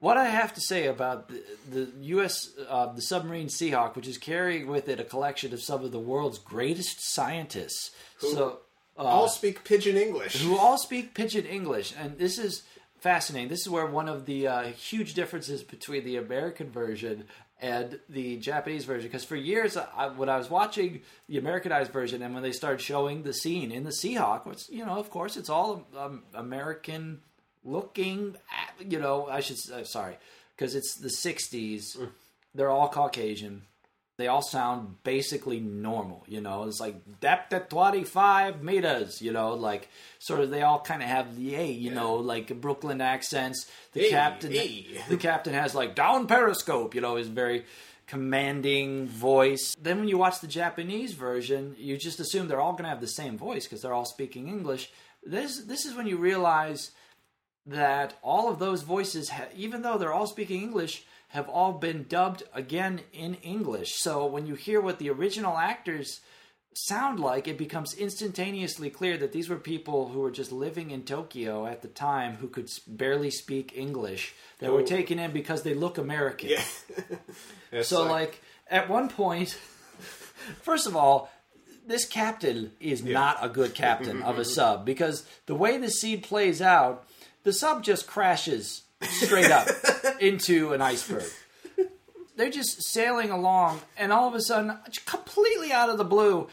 [0.00, 2.50] what I have to say about the, the U.S.
[2.68, 6.00] Uh, the submarine Seahawk, which is carrying with it a collection of some of the
[6.00, 7.92] world's greatest scientists.
[8.18, 8.58] so
[8.96, 10.42] All speak pidgin English.
[10.42, 12.62] who all speak pidgin English, and this is
[13.02, 13.48] fascinating.
[13.48, 17.24] This is where one of the uh, huge differences between the American version
[17.60, 19.08] and the Japanese version.
[19.08, 22.80] Because for years, I, when I was watching the Americanized version, and when they started
[22.80, 27.20] showing the scene in the Seahawk, which you know, of course, it's all um, American
[27.64, 28.36] looking.
[28.78, 30.16] You know, I should uh, sorry,
[30.56, 31.96] because it's the '60s.
[32.54, 33.62] They're all Caucasian
[34.22, 36.62] they all sound basically normal, you know.
[36.64, 39.88] It's like depth at 25 meters, you know, like
[40.20, 43.66] sort of they all kind of have the A, you know, like Brooklyn accents.
[43.94, 44.86] The Hey, captain hey.
[45.08, 47.64] the captain has like down periscope, you know, his very
[48.06, 49.74] commanding voice.
[49.80, 53.00] Then when you watch the Japanese version, you just assume they're all going to have
[53.00, 54.92] the same voice because they're all speaking English.
[55.24, 56.92] This this is when you realize
[57.66, 62.04] that all of those voices, ha- even though they're all speaking English, have all been
[62.08, 63.94] dubbed again in English.
[63.96, 66.20] So when you hear what the original actors
[66.74, 71.02] sound like, it becomes instantaneously clear that these were people who were just living in
[71.04, 74.86] Tokyo at the time who could barely speak English that were Oh.
[74.86, 76.50] taken in because they look American.
[76.50, 76.64] Yeah.
[77.82, 79.50] So, like, at one point,
[80.62, 81.30] first of all,
[81.86, 86.20] this captain is not a good captain of a sub because the way the scene
[86.20, 87.06] plays out,
[87.44, 89.68] the sub just crashes straight up
[90.20, 91.24] into an iceberg.
[92.36, 96.48] They're just sailing along, and all of a sudden, completely out of the blue,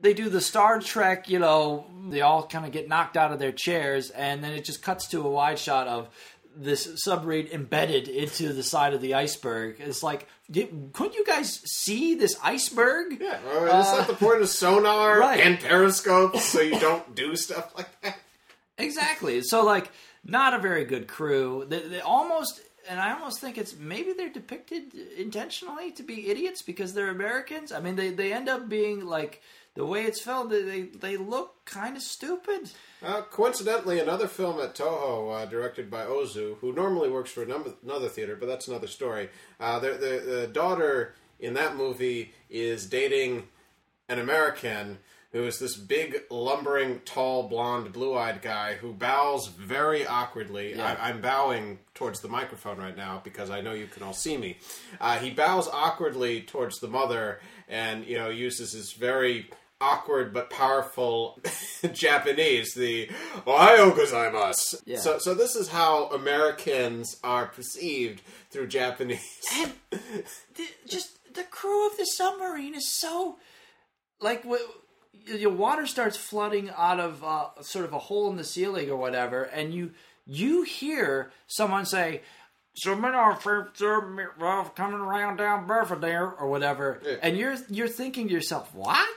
[0.00, 3.38] they do the Star Trek, you know, they all kind of get knocked out of
[3.40, 6.08] their chairs, and then it just cuts to a wide shot of
[6.56, 9.74] this submarine embedded into the side of the iceberg.
[9.80, 13.18] It's like, couldn't you guys see this iceberg?
[13.20, 15.40] Yeah, well, it's not the point of sonar Uh, right.
[15.40, 18.18] and periscopes, so you don't do stuff like that.
[18.78, 19.42] Exactly.
[19.42, 19.90] So, like,
[20.24, 21.64] not a very good crew.
[21.68, 26.62] They, they almost, and I almost think it's maybe they're depicted intentionally to be idiots
[26.62, 27.72] because they're Americans.
[27.72, 29.42] I mean, they, they end up being like
[29.74, 30.50] the way it's filmed.
[30.50, 32.70] They they, look kind of stupid.
[33.02, 37.72] Uh, coincidentally, another film at Toho, uh, directed by Ozu, who normally works for another,
[37.82, 39.28] another theater, but that's another story.
[39.60, 43.44] Uh, the, the, the daughter in that movie is dating
[44.08, 44.98] an American
[45.34, 50.80] who is this big, lumbering, tall, blonde, blue-eyed guy who bows very awkwardly.
[50.80, 54.36] I, I'm bowing towards the microphone right now because I know you can all see
[54.36, 54.58] me.
[55.00, 60.50] Uh, he bows awkwardly towards the mother, and you know uses his very awkward but
[60.50, 61.40] powerful
[61.92, 63.08] Japanese, the
[63.44, 64.82] Ohayo gozaimasu.
[64.86, 64.98] Yeah.
[64.98, 69.18] So, so this is how Americans are perceived through Japanese.
[69.90, 73.36] the, just the crew of the submarine is so
[74.20, 74.44] like
[75.26, 78.96] your water starts flooding out of uh, sort of a hole in the ceiling or
[78.96, 79.92] whatever, and you
[80.26, 82.22] you hear someone say.
[82.76, 87.86] So many are for- for- well, coming around down Belvedere or whatever, and you're you're
[87.86, 89.08] thinking to yourself, what?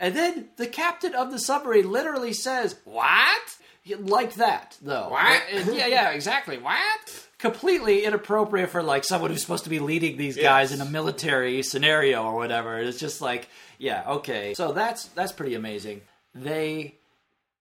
[0.00, 3.56] And then the captain of the submarine literally says, "What?"
[4.00, 5.10] Like that, though.
[5.10, 5.42] What?
[5.52, 6.58] And- yeah, yeah, exactly.
[6.58, 7.23] What?
[7.44, 11.62] Completely inappropriate for like someone who's supposed to be leading these guys in a military
[11.62, 12.78] scenario or whatever.
[12.78, 14.54] It's just like, yeah, okay.
[14.54, 16.00] So that's that's pretty amazing.
[16.34, 16.94] They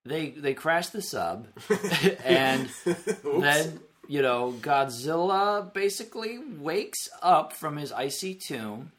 [0.05, 1.47] they they crash the sub,
[2.23, 2.69] and
[3.23, 8.93] then you know Godzilla basically wakes up from his icy tomb,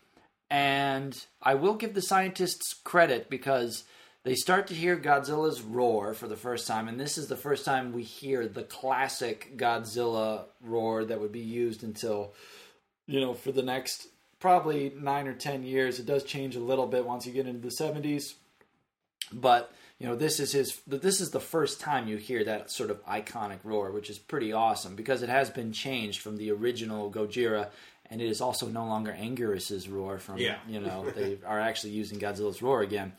[0.50, 3.84] And I will give the scientists credit because
[4.24, 7.64] they start to hear Godzilla's roar for the first time, and this is the first
[7.64, 12.32] time we hear the classic Godzilla roar that would be used until,
[13.06, 14.08] you know, for the next
[14.40, 15.98] probably nine or ten years.
[15.98, 18.34] It does change a little bit once you get into the 70s,
[19.32, 22.90] but you know this is his this is the first time you hear that sort
[22.90, 27.10] of iconic roar which is pretty awesome because it has been changed from the original
[27.12, 27.68] gojira
[28.10, 30.58] and it is also no longer Anguirus's roar from Yeah.
[30.68, 33.12] you know they are actually using Godzilla's roar again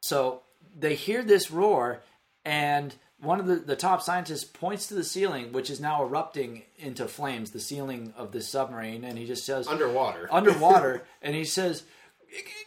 [0.00, 0.42] so
[0.76, 2.02] they hear this roar
[2.44, 6.62] and one of the, the top scientists points to the ceiling which is now erupting
[6.76, 10.28] into flames the ceiling of this submarine and he just says Underwater.
[10.32, 11.84] underwater, and he says,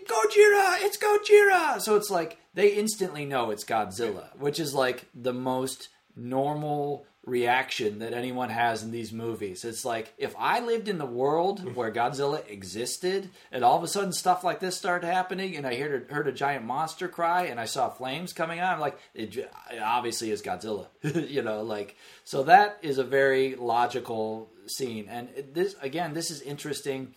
[0.07, 5.33] "Gojira, it's Gojira." So it's like they instantly know it's Godzilla, which is like the
[5.33, 9.63] most normal reaction that anyone has in these movies.
[9.63, 13.87] It's like if I lived in the world where Godzilla existed, and all of a
[13.87, 17.43] sudden stuff like this started happening, and I heard a, heard a giant monster cry,
[17.43, 19.51] and I saw flames coming out, I'm like, it, it
[19.81, 20.87] obviously is Godzilla,
[21.29, 26.41] you know, like so that is a very logical scene, and this again, this is
[26.41, 27.13] interesting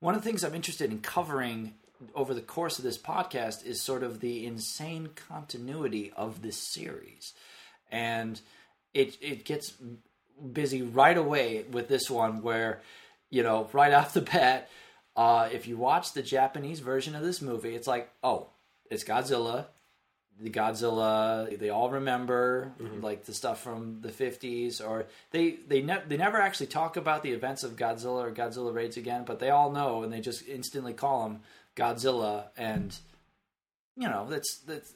[0.00, 1.74] one of the things I'm interested in covering
[2.14, 7.34] over the course of this podcast is sort of the insane continuity of this series.
[7.90, 8.40] And
[8.94, 9.72] it it gets
[10.52, 12.80] busy right away with this one where,
[13.28, 14.68] you know, right off the bat,
[15.16, 18.48] uh, if you watch the Japanese version of this movie, it's like, oh,
[18.90, 19.66] it's Godzilla.
[20.42, 22.72] The Godzilla, they all remember
[23.02, 27.22] like the stuff from the fifties, or they they ne- they never actually talk about
[27.22, 30.48] the events of Godzilla or Godzilla raids again, but they all know and they just
[30.48, 31.40] instantly call him
[31.76, 32.96] Godzilla, and
[33.96, 34.94] you know that's that's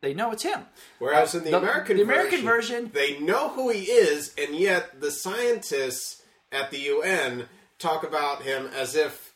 [0.00, 0.66] they know it's him.
[0.98, 4.54] Whereas uh, in the, The- American the American version- they know who he is, and
[4.56, 6.22] yet the scientists
[6.52, 7.46] at the UN
[7.78, 9.27] talk about him as if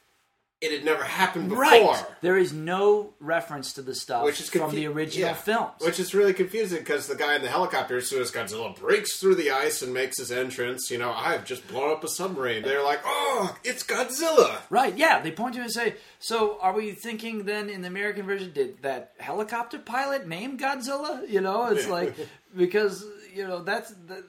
[0.63, 1.65] it had never happened before.
[1.65, 2.05] Right.
[2.21, 5.35] There is no reference to the stuff Which is from the original yeah.
[5.35, 5.73] films.
[5.81, 9.19] Which is really confusing because the guy in the helicopter, as soon as Godzilla breaks
[9.19, 12.63] through the ice and makes his entrance, you know, I've just blown up a submarine.
[12.63, 14.59] They're like, oh, it's Godzilla.
[14.71, 15.21] Right, yeah.
[15.21, 18.53] They point to it and say, so are we thinking then in the American version,
[18.53, 21.29] did that helicopter pilot name Godzilla?
[21.29, 22.15] You know, it's like,
[22.57, 23.05] because,
[23.35, 24.23] you know, that's, that,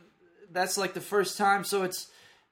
[0.51, 1.63] that's like the first time.
[1.63, 2.07] So it's,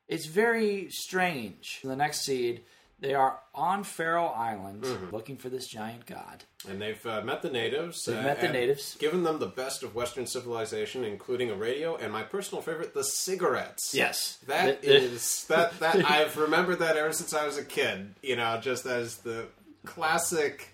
[0.07, 1.79] it's very strange.
[1.84, 2.61] The next seed,
[3.02, 6.45] they are on Faroe Island looking for this giant god.
[6.70, 8.06] And they've uh, met the natives.
[8.06, 8.95] They've uh, met the natives.
[8.99, 13.04] Given them the best of Western civilization, including a radio, and my personal favorite, the
[13.04, 13.93] cigarettes.
[13.93, 14.38] Yes.
[14.47, 18.14] That is that that I've remembered that ever since I was a kid.
[18.22, 19.47] You know, just as the
[19.84, 20.70] classic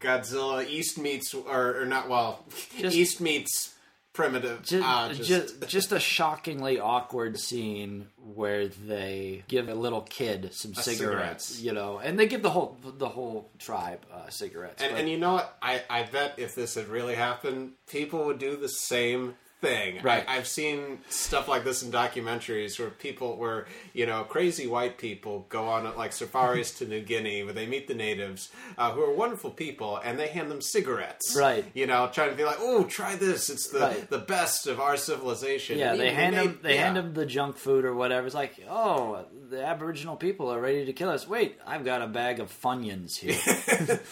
[0.00, 2.44] Godzilla East meets or, or not well
[2.78, 3.74] Just- East meets
[4.12, 4.62] primitive.
[4.62, 10.74] Just, ah, just, just, a shockingly awkward scene where they give a little kid some
[10.74, 11.60] cigarettes, cigarettes.
[11.60, 14.82] you know, and they give the whole the whole tribe uh, cigarettes.
[14.82, 15.56] and, but- and you know what?
[15.62, 20.02] I, I bet if this had really happened, people would do the same thing.
[20.02, 20.24] Right.
[20.28, 24.98] I, I've seen stuff like this in documentaries where people, where you know, crazy white
[24.98, 29.00] people go on like safaris to New Guinea, where they meet the natives, uh, who
[29.02, 31.34] are wonderful people, and they hand them cigarettes.
[31.34, 31.64] Right.
[31.72, 33.48] You know, trying to be like, "Oh, try this.
[33.48, 34.10] It's the Right.
[34.10, 36.82] the best of our civilization." yeah, And they hand made- them they yeah.
[36.84, 38.26] hand them the junk food or whatever.
[38.26, 41.26] It's like, oh, the Aboriginal people are ready to kill us.
[41.28, 43.38] Wait, I've got a bag of Funyuns here.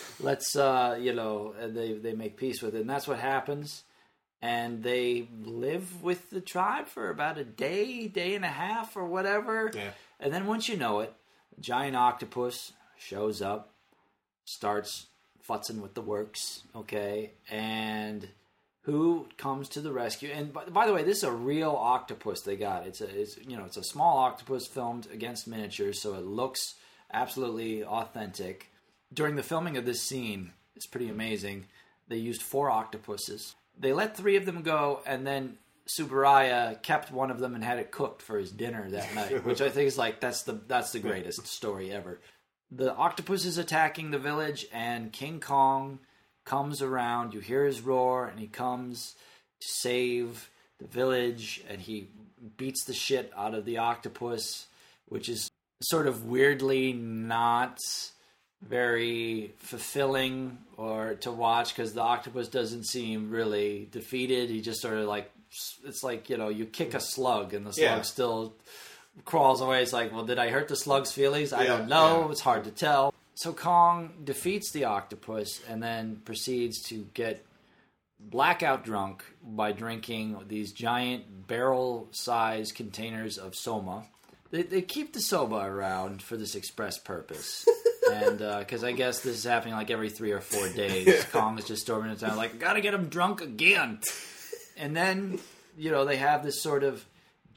[0.21, 3.83] Let's, uh, you know, they they make peace with it, and that's what happens.
[4.43, 9.05] And they live with the tribe for about a day, day and a half, or
[9.05, 9.71] whatever.
[9.75, 9.91] Yeah.
[10.19, 11.13] And then once you know it,
[11.57, 13.75] a giant octopus shows up,
[14.45, 15.07] starts
[15.47, 17.33] futzing with the works, okay?
[17.51, 18.29] And
[18.83, 20.31] who comes to the rescue?
[20.35, 22.87] And by, by the way, this is a real octopus they got.
[22.87, 26.77] It's a, it's you know, it's a small octopus filmed against miniatures, so it looks
[27.13, 28.71] absolutely authentic.
[29.13, 31.67] During the filming of this scene, it's pretty amazing.
[32.09, 33.55] They used four octopuses.
[33.81, 35.57] They let three of them go, and then
[35.89, 39.61] Tsuburaya kept one of them and had it cooked for his dinner that night, which
[39.61, 42.21] I think is like that's the that's the greatest story ever.
[42.71, 45.99] The octopus is attacking the village, and King Kong
[46.45, 47.35] comes around.
[47.35, 49.15] You hear his roar, and he comes
[49.61, 52.11] to save the village, and he
[52.57, 54.67] beats the shit out of the octopus,
[55.09, 55.51] which is
[55.83, 57.79] sort of weirdly not
[58.67, 64.51] very fulfilling or to watch because the octopus doesn't seem really defeated.
[64.51, 65.31] He just sort of like
[65.85, 68.03] it's like you know you kick a slug and the slug Yeah.
[68.03, 68.55] still
[69.25, 69.83] crawls away.
[69.83, 71.53] It's like, well, did I hurt the slug's feelings?
[71.53, 72.25] I Yeah, don't know.
[72.27, 72.31] yeah.
[72.31, 73.13] It's hard to tell.
[73.35, 77.45] So Kong defeats the octopus and then proceeds to get
[78.21, 84.05] blackout drunk by drinking these giant barrel-sized containers of soma.
[84.51, 87.67] They, they keep the soma around for this express purpose.
[88.11, 91.25] and because I guess this is happening like every three or four days.
[91.33, 94.01] Kong is just storming into town, like gotta get him drunk again.
[94.77, 95.39] And then
[95.77, 97.05] you know they have this sort of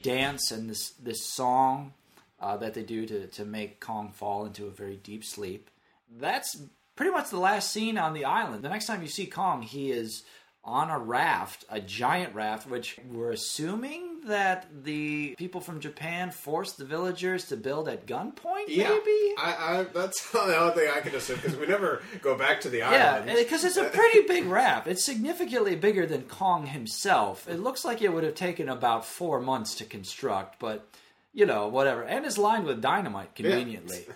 [0.02, 1.92] dance and this this song
[2.40, 5.70] uh, that they do to to make Kong fall into a very deep sleep.
[6.16, 6.56] That's
[6.96, 8.62] pretty much the last scene on the island.
[8.62, 10.22] The next time you see Kong, he is
[10.62, 16.78] on a raft, a giant raft, which we're assuming that the people from Japan forced
[16.78, 18.64] the villagers to build at gunpoint.
[18.68, 19.34] Yeah, maybe.
[19.38, 22.68] I, I, that's the only thing I can assume because we never go back to
[22.68, 23.28] the island.
[23.28, 24.86] Yeah, because it's a pretty big raft.
[24.86, 27.48] It's significantly bigger than Kong himself.
[27.48, 30.88] It looks like it would have taken about four months to construct, but
[31.32, 32.02] you know, whatever.
[32.02, 34.06] And it's lined with dynamite conveniently.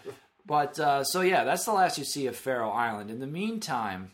[0.46, 3.10] but uh, so yeah, that's the last you see of Faroe Island.
[3.10, 4.12] In the meantime,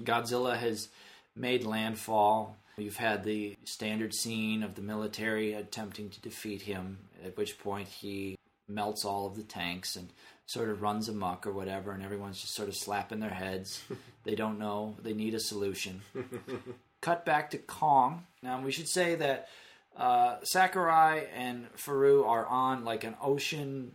[0.00, 0.88] Godzilla has
[1.34, 2.56] made landfall.
[2.78, 7.88] You've had the standard scene of the military attempting to defeat him, at which point
[7.88, 10.12] he melts all of the tanks and
[10.46, 13.82] sort of runs amok or whatever, and everyone's just sort of slapping their heads.
[14.24, 16.02] they don't know, they need a solution.
[17.00, 18.26] Cut back to Kong.
[18.42, 19.48] Now, we should say that
[19.96, 23.92] uh, Sakurai and Furue are on like an ocean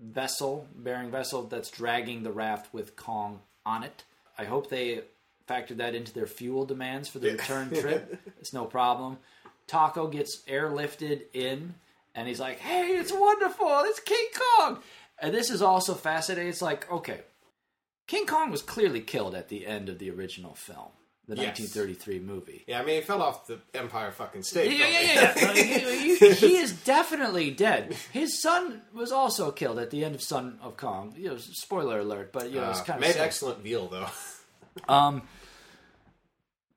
[0.00, 4.04] vessel, bearing vessel that's dragging the raft with Kong on it.
[4.38, 5.02] I hope they
[5.50, 8.20] factored that into their fuel demands for the return trip.
[8.38, 9.18] It's no problem.
[9.66, 11.74] Tako gets airlifted in,
[12.14, 13.82] and he's like, "Hey, it's wonderful!
[13.86, 14.26] It's King
[14.58, 14.78] Kong!"
[15.18, 16.48] And this is also fascinating.
[16.48, 17.20] It's like, okay,
[18.06, 20.88] King Kong was clearly killed at the end of the original film,
[21.28, 21.58] the Yes.
[21.60, 22.64] 1933 movie.
[22.66, 24.72] yeah, I mean, he fell off the Empire fucking State.
[24.76, 25.34] Yeah, yeah, yeah.
[25.36, 25.54] yeah.
[25.94, 27.94] he, he- he is definitely dead.
[28.12, 31.14] His son was also killed at the end of Son of Kong.
[31.16, 33.86] You know, spoiler alert, but you know, it's Uh, kind made of made excellent veal
[33.88, 34.08] though.
[34.88, 35.22] Um,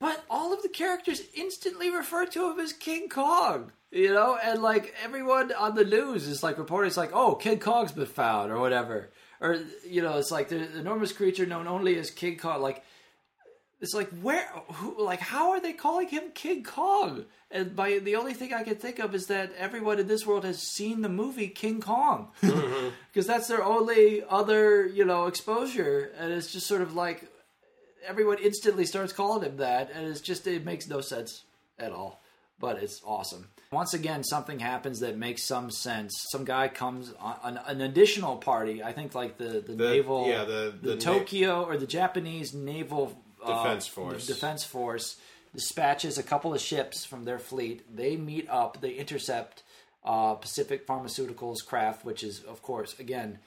[0.03, 3.71] but all of the characters instantly refer to him as King Kong.
[3.89, 7.59] You know, and like everyone on the news is like reporting, it's like, oh, King
[7.59, 11.97] Kong's been found or whatever, or you know, it's like the enormous creature known only
[11.97, 12.61] as King Kong.
[12.61, 12.83] Like,
[13.79, 17.23] it's like where, who, like, how are they calling him King Kong?
[17.49, 20.43] And by the only thing I can think of is that everyone in this world
[20.43, 22.89] has seen the movie King Kong, mm-hmm.
[23.07, 27.29] because that's their only other you know exposure, and it's just sort of like
[28.07, 31.43] everyone instantly starts calling him that, and it's just it makes no sense
[31.79, 32.21] at all.
[32.59, 33.49] But it's awesome.
[33.71, 36.13] Once again, something happens that makes some sense.
[36.31, 38.83] Some guy comes on an, an additional party.
[38.83, 41.87] I think like the the, The- naval, yeah, the- the, the na- Tokyo or the
[41.87, 44.25] Japanese naval uh, Defense force.
[44.27, 45.17] defense force
[45.53, 47.83] dispatches a couple of ships from their fleet.
[47.95, 48.79] They meet up.
[48.81, 49.63] They intercept
[50.05, 53.39] uh, Pacific Pharmaceuticals craft, which is of course again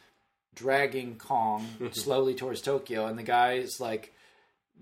[0.54, 4.12] dragging Kong slowly towards Tokyo, and the guy's like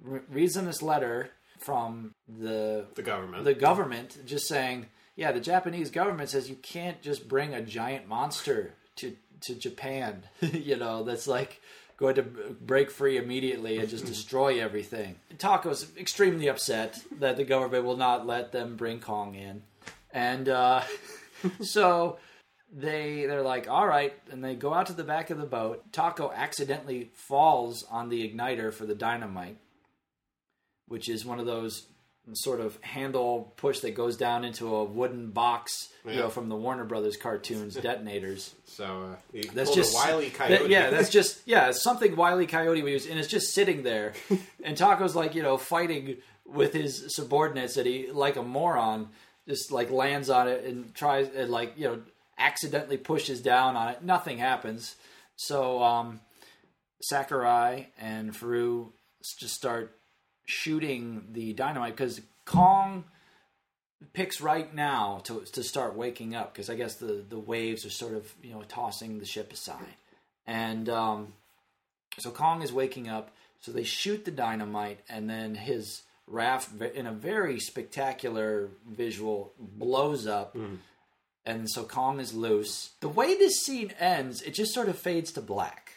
[0.03, 1.31] re- reads them this letter
[1.61, 3.45] from the The government.
[3.45, 4.87] the government just saying,
[5.17, 10.25] yeah, the Japanese government says you can't just bring a giant monster to to Japan,
[10.41, 11.61] you know, that's like
[11.97, 15.17] going to break free immediately and just destroy everything.
[15.39, 19.63] Tako's extremely upset that the government will not let them bring Kong in,
[20.13, 20.83] and uh,
[21.61, 22.19] so
[22.73, 25.93] they they're like, all right, and they go out to the back of the boat.
[25.93, 29.59] Tako accidentally falls on the igniter for the dynamite,
[30.89, 31.87] which is one of those
[32.33, 36.57] sort of handle push that goes down into a wooden box, you know, from the
[36.57, 38.55] Warner Brothers cartoons, detonators.
[38.65, 40.71] so uh, That's just a wily that- coyote.
[40.71, 44.15] yeah, that's just yeah, it's something Wiley Coyote would use, and it's just sitting there.
[44.65, 46.17] and Tako's like you know fighting
[46.47, 49.09] with his subordinates that he like a moron
[49.47, 52.01] just like lands on it and tries and like you know
[52.39, 54.03] accidentally pushes down on it.
[54.03, 54.97] Nothing happens.
[55.37, 56.21] So um,
[57.03, 58.93] Sakurai and Furue
[59.39, 59.97] just start
[60.45, 63.05] shooting the dynamite because Kong
[64.13, 67.91] picks right now to to start waking up because I guess the the waves are
[67.91, 69.97] sort of you know tossing the ship aside,
[70.47, 71.33] and um,
[72.19, 73.31] so Kong is waking up.
[73.61, 80.27] So they shoot the dynamite, and then his raft, in a very spectacular visual, blows
[80.27, 80.55] up.
[81.47, 82.91] And so Kong is loose.
[83.01, 85.93] The way this scene ends, it just sort of fades to black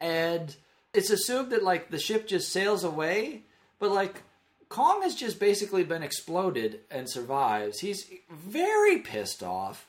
[0.00, 0.54] and
[0.94, 3.42] it's assumed that like the ship just sails away,
[3.78, 4.22] but like
[4.68, 7.80] Kong has just basically been exploded and survives.
[7.80, 9.86] He's very pissed off,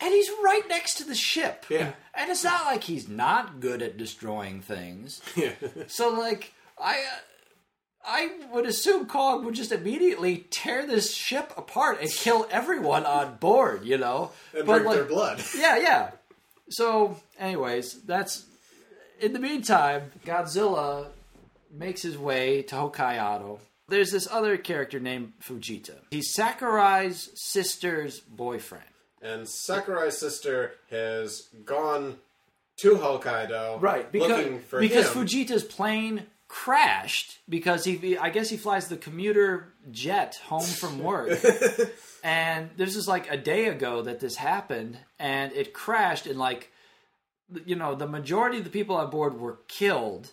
[0.00, 1.66] and he's right next to the ship.
[1.68, 1.92] Yeah.
[2.14, 5.20] and it's not like he's not good at destroying things.
[5.36, 5.52] Yeah.
[5.88, 6.94] So like I.
[6.98, 7.18] Uh,
[8.10, 13.36] I would assume Kong would just immediately tear this ship apart and kill everyone on
[13.36, 14.30] board, you know.
[14.56, 15.42] and But, drink like, their blood.
[15.54, 16.10] yeah, yeah.
[16.70, 18.46] So, anyways, that's.
[19.20, 21.08] In the meantime, Godzilla
[21.72, 23.58] makes his way to Hokkaido.
[23.88, 25.94] There's this other character named Fujita.
[26.10, 28.84] He's Sakurai's sister's boyfriend.
[29.22, 32.16] And Sakurai's sister has gone
[32.80, 35.24] to Hokkaido, right because looking for because him.
[35.26, 41.30] Fujita's plane crashed because he I guess he flies the commuter jet home from work.
[42.22, 46.70] and this is like a day ago that this happened and it crashed and like
[47.64, 50.32] you know the majority of the people on board were killed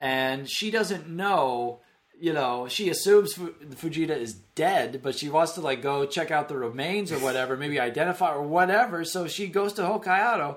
[0.00, 1.80] and she doesn't know
[2.18, 6.30] you know she assumes Fu- Fujita is dead but she wants to like go check
[6.30, 10.56] out the remains or whatever maybe identify or whatever so she goes to Hokkaido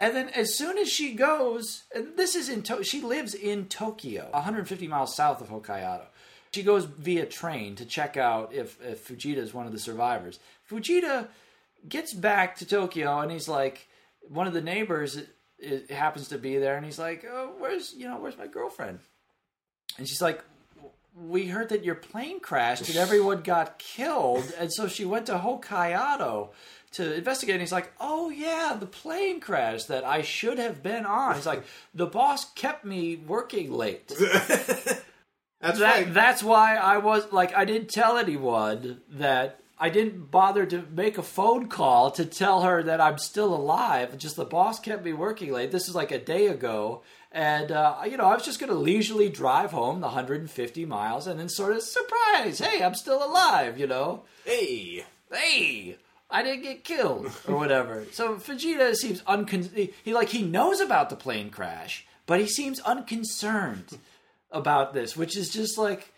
[0.00, 3.66] and then as soon as she goes, and this is in to- she lives in
[3.66, 6.06] Tokyo, 150 miles south of Hokkaido.
[6.52, 10.40] She goes via train to check out if, if Fujita is one of the survivors.
[10.68, 11.28] Fujita
[11.88, 13.86] gets back to Tokyo and he's like,
[14.28, 15.20] one of the neighbors
[15.58, 18.98] it, happens to be there, and he's like, oh, "Where's you know where's my girlfriend?"
[19.98, 20.42] And she's like,
[21.14, 25.34] "We heard that your plane crashed and everyone got killed, and so she went to
[25.38, 26.50] Hokkaido."
[26.92, 27.54] to investigate.
[27.54, 31.46] And he's like, "Oh yeah, the plane crash that I should have been on." He's
[31.46, 31.64] like,
[31.94, 34.08] "The boss kept me working late.
[35.60, 36.12] That's That right.
[36.12, 41.18] that's why I was like, I didn't tell anyone that." I didn't bother to make
[41.18, 44.16] a phone call to tell her that I'm still alive.
[44.16, 45.72] Just the boss kept me working late.
[45.72, 47.02] This is like a day ago,
[47.32, 51.26] and uh, you know I was just going to leisurely drive home the 150 miles,
[51.26, 53.76] and then sort of surprise, hey, I'm still alive.
[53.76, 55.96] You know, hey, hey,
[56.30, 58.06] I didn't get killed or whatever.
[58.12, 59.68] so Fujita seems uncon.
[59.74, 63.98] He, he like he knows about the plane crash, but he seems unconcerned
[64.52, 66.12] about this, which is just like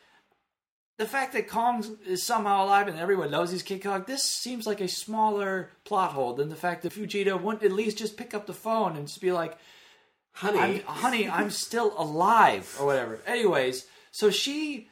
[0.97, 4.05] the fact that Kong is somehow alive and everyone knows he's King Kong.
[4.07, 7.99] This seems like a smaller plot hole than the fact that Fujita wouldn't at least
[7.99, 9.59] just pick up the phone and just be like,
[10.32, 10.59] honey.
[10.59, 13.18] I'm, honey, I'm still alive, or whatever.
[13.26, 14.88] Anyways, so she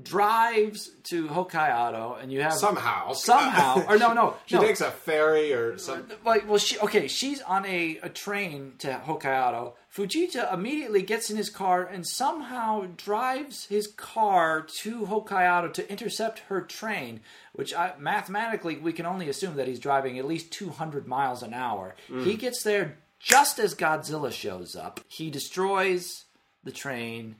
[0.00, 4.62] drives to Hokkaido, and you have somehow, somehow, or no, no, she no.
[4.62, 6.16] takes a ferry or something.
[6.16, 9.74] Uh, like, well, she okay, she's on a, a train to Hokkaido.
[9.94, 16.40] Fujita immediately gets in his car and somehow drives his car to Hokkaido to intercept
[16.40, 17.20] her train,
[17.52, 21.54] which I, mathematically we can only assume that he's driving at least 200 miles an
[21.54, 21.94] hour.
[22.08, 22.38] He mm.
[22.38, 24.98] gets there just as Godzilla shows up.
[25.06, 26.24] He destroys
[26.64, 27.36] the train.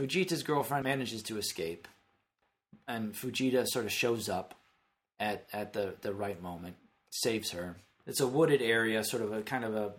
[0.00, 1.86] Fujita's girlfriend manages to escape,
[2.88, 4.54] and Fujita sort of shows up
[5.18, 6.76] at at the the right moment,
[7.10, 7.76] saves her.
[8.06, 9.92] It's a wooded area, sort of a kind of a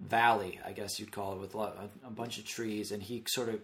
[0.00, 3.00] valley, I guess you'd call it, with a, lot, a, a bunch of trees, and
[3.02, 3.60] he sort of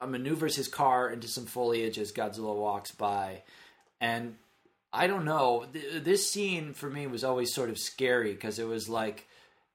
[0.00, 3.42] uh, maneuvers his car into some foliage as Godzilla walks by,
[4.00, 4.34] and
[4.92, 5.66] I don't know.
[5.72, 9.28] Th- this scene for me was always sort of scary because it was like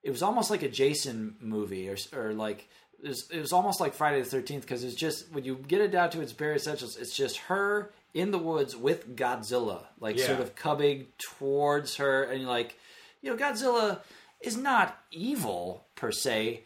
[0.04, 2.68] it was almost like a Jason movie or or like
[3.04, 5.82] it was, it was almost like Friday the Thirteenth because it's just when you get
[5.82, 10.18] it down to its bare essentials, it's just her in the woods with Godzilla, like
[10.18, 10.28] Yeah.
[10.28, 12.78] sort of coming towards her, and you're like,
[13.22, 14.00] you know, Godzilla
[14.42, 16.64] is not evil per se.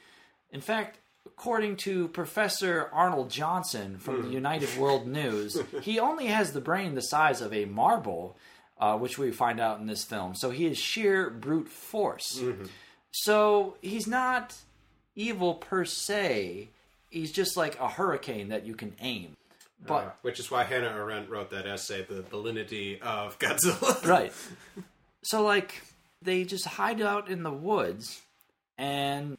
[0.52, 6.54] In fact, according to Professor Arnold Johnson from the United World News, he only has
[6.54, 8.38] the brain the size of a marble,
[8.80, 10.36] uh, which we find out in this film.
[10.36, 12.42] So he is sheer brute force.
[13.12, 14.56] So he's not
[15.16, 16.70] evil per se.
[17.10, 19.36] He's just like a hurricane that you can aim.
[19.86, 24.34] But Uh, which is why Hannah Arendt wrote that essay, "The Banality of Godzilla." right.
[25.24, 25.82] So like
[26.22, 28.22] they just hide out in the woods,
[28.78, 29.38] and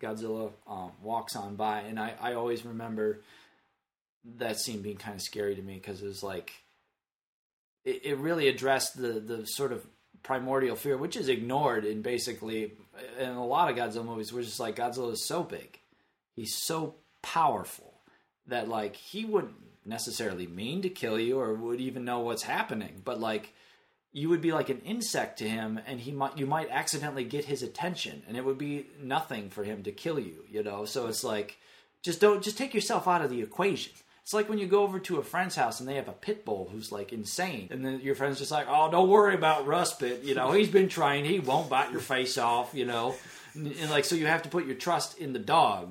[0.00, 3.20] Godzilla um, walks on by, and I I always remember
[4.38, 6.52] that scene being kind of scary to me because it was like
[7.84, 9.84] it, it really addressed the the sort of
[10.22, 12.72] primordial fear, which is ignored in basically
[13.18, 14.32] in a lot of Godzilla movies.
[14.32, 15.80] We're just like Godzilla is so big,
[16.34, 17.94] he's so powerful
[18.46, 23.00] that like he wouldn't necessarily mean to kill you or would even know what's happening,
[23.04, 23.54] but like
[24.12, 27.46] you would be like an insect to him and he might you might accidentally get
[27.46, 30.84] his attention and it would be nothing for him to kill you, you know.
[30.84, 31.58] So it's like
[32.02, 33.92] just don't just take yourself out of the equation.
[34.22, 36.44] It's like when you go over to a friend's house and they have a pit
[36.44, 40.24] bull who's like insane, and then your friend's just like, "Oh, don't worry about Ruspit.
[40.24, 41.26] You know, he's been trained.
[41.26, 42.72] He won't bite your face off.
[42.74, 43.14] You know."
[43.54, 45.90] And, and, like so, you have to put your trust in the dog.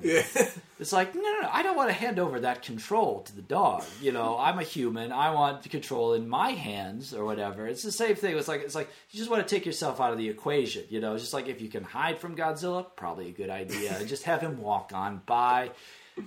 [0.82, 3.42] It's like, no, no, no, I don't want to hand over that control to the
[3.42, 3.84] dog.
[4.00, 5.12] You know, I'm a human.
[5.12, 7.68] I want the control in my hands or whatever.
[7.68, 8.36] It's the same thing.
[8.36, 10.82] It's like it's like you just want to take yourself out of the equation.
[10.88, 14.04] You know, it's just like if you can hide from Godzilla, probably a good idea.
[14.06, 15.70] just have him walk on by.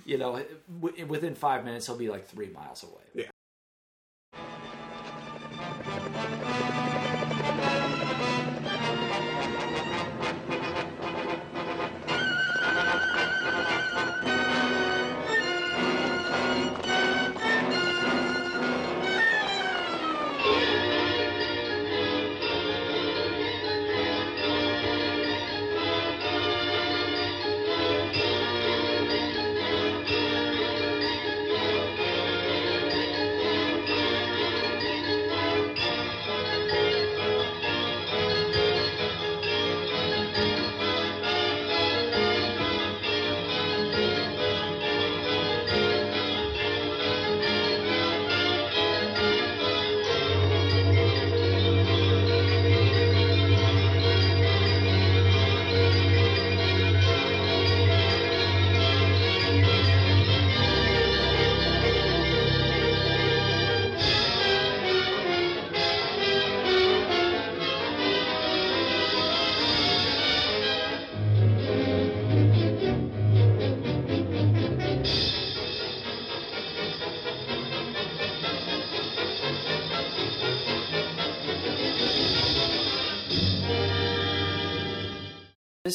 [0.06, 0.44] You know,
[0.82, 3.04] w- within five minutes, he'll be like three miles away.
[3.14, 3.30] Yeah.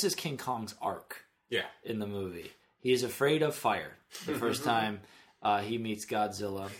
[0.01, 1.67] This is King Kong's arc Yeah.
[1.85, 2.51] in the movie.
[2.79, 5.01] He's afraid of fire the first time
[5.43, 6.71] uh, he meets Godzilla,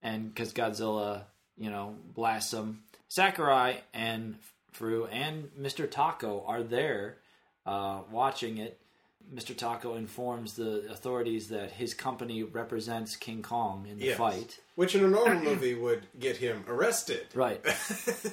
[0.00, 1.22] and because Godzilla,
[1.58, 2.84] you know, blasts him.
[3.08, 4.36] Sakurai and
[4.72, 5.88] Furue and Mr.
[5.88, 7.16] Tako are there
[7.66, 8.78] uh, watching it.
[9.34, 9.56] Mr.
[9.56, 14.18] Tako informs the authorities that his company represents King Kong in the Yes.
[14.18, 14.60] fight.
[14.76, 17.26] Which in a normal movie would get him arrested.
[17.34, 17.60] Right.
[17.64, 18.32] it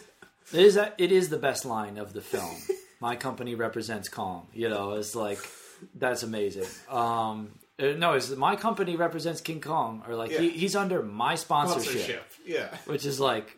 [0.53, 2.55] is it is the best line of the film.
[2.99, 4.47] My company represents Kong.
[4.53, 5.39] You know, it's like
[5.95, 6.65] that's amazing.
[6.89, 11.35] Um, uh, no, it's my company represents King Kong, or like he, he's under my
[11.35, 12.25] sponsorship, Sponsorship.
[12.45, 12.75] Yeah.
[12.85, 13.55] which is like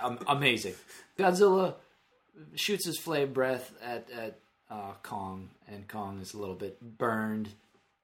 [0.00, 0.74] um, amazing.
[1.18, 1.74] Godzilla
[2.54, 4.38] shoots his flame breath at at
[4.70, 7.48] uh, Kong, and Kong is a little bit burned,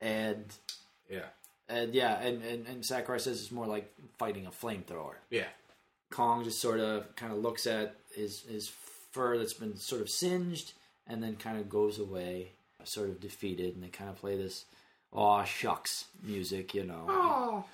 [0.01, 0.45] and
[1.09, 1.27] Yeah.
[1.69, 5.15] and yeah, and, and and Sakurai says it's more like fighting a flamethrower.
[5.31, 5.47] Yeah.
[6.11, 8.69] Kong just sort of kind of looks at his his
[9.13, 10.73] fur that's been sort of singed,
[11.11, 12.53] and then kind of goes away,
[12.85, 14.65] sort of defeated, and they kind of play this
[15.13, 17.65] "aw shucks" music, you know.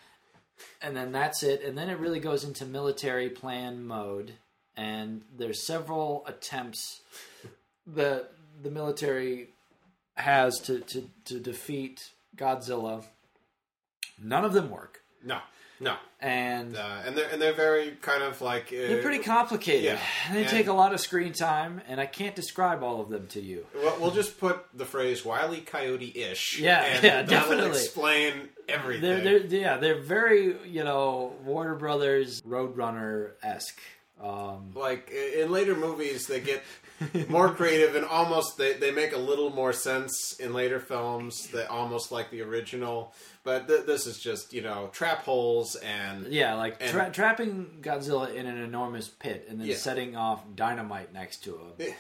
[0.81, 4.33] And then that's it, and then it really goes into military plan mode,
[4.77, 7.03] and there's several attempts
[7.87, 8.33] that
[8.63, 9.51] the military
[10.15, 13.05] has to to, to defeat Godzilla.
[14.23, 15.41] None of them work, No.
[15.79, 15.97] No.
[16.21, 19.85] and Uh, and they're and they're very kind of like uh, They're pretty complicated.
[19.85, 19.99] yeah.
[20.33, 23.27] They And- take a lot of screen time, and I can't describe all of them
[23.29, 23.67] to you.
[23.75, 27.69] Well, we'll just put the phrase "wily coyote-ish." Yeah, and yeah, will definitely.
[27.79, 29.03] explain everything.
[29.25, 33.79] They're, they're yeah, they're very you know Warner Brothers Roadrunner esque.
[34.23, 36.63] Um, like in later movies, they get
[37.29, 41.49] more creative and almost they, they make a little more sense in later films.
[41.49, 43.13] That almost like the original,
[43.45, 48.35] but th- this is just you know trap holes and yeah, like And- trapping Godzilla
[48.35, 49.77] in an enormous pit and then Yeah.
[49.77, 51.73] setting off dynamite next to him.
[51.79, 51.93] Yeah.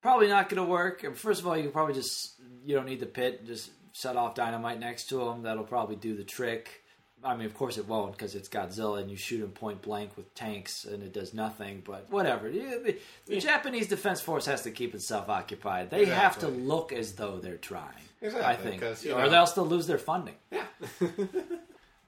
[0.00, 1.14] Probably not going to work.
[1.16, 2.34] First of all, you probably just
[2.64, 3.44] you don't need the pit.
[3.46, 5.42] Just set off dynamite next to him.
[5.42, 6.81] That'll probably do the trick.
[7.24, 10.16] I mean, of course it won't because it's Godzilla and you shoot him point blank
[10.16, 11.82] with tanks and it does nothing.
[11.84, 12.48] But whatever.
[12.50, 15.90] Yeah, The, the Japanese Defense Force has to keep itself occupied.
[15.90, 17.94] They have to look as though they're trying.
[18.20, 19.04] Exactly, I think.
[19.04, 20.34] you or know- they'll still lose their funding.
[20.50, 20.64] yeah.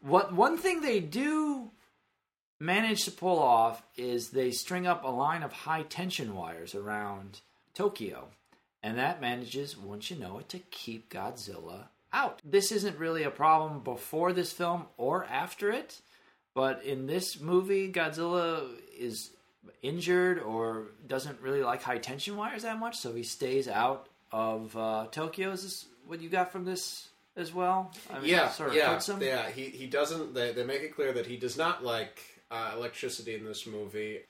[0.00, 1.70] What one thing they do
[2.60, 7.40] manage to pull off is they string up a line of high tension wires around
[7.74, 8.28] Tokyo,
[8.82, 12.40] and that manages, once you know it, to keep Godzilla out.
[12.44, 16.00] This isn't really a problem before this film or after it,
[16.54, 19.30] but in this movie, Godzilla is
[19.82, 24.76] injured or doesn't really like high tension wires that much, so he stays out of
[24.76, 25.50] uh, Tokyo.
[25.50, 27.92] Is this what you got from this as well?
[28.12, 29.50] I mean, yeah, sort of yeah, yeah.
[29.50, 30.34] He he doesn't.
[30.34, 34.20] They, they make it clear that he does not like uh, electricity in this movie,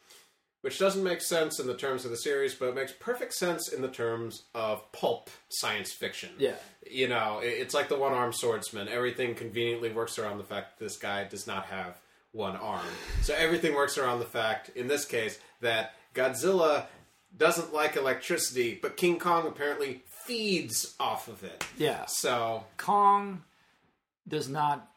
[0.65, 3.69] which doesn't make sense in the terms of the series, but it makes perfect sense
[3.69, 6.31] in the terms of pulp science fiction.
[6.39, 6.55] Yeah.
[6.91, 8.89] you know, it's like the one-armed swordsman.
[8.89, 11.99] Everything conveniently works around the fact that this guy does not have
[12.33, 12.87] one arm.
[13.21, 16.87] So everything works around the fact, in this case, that Godzilla
[17.37, 21.63] doesn't like electricity, but King Kong apparently feeds off of it.
[21.77, 22.07] Yeah.
[22.07, 23.43] So Kong
[24.27, 24.89] does not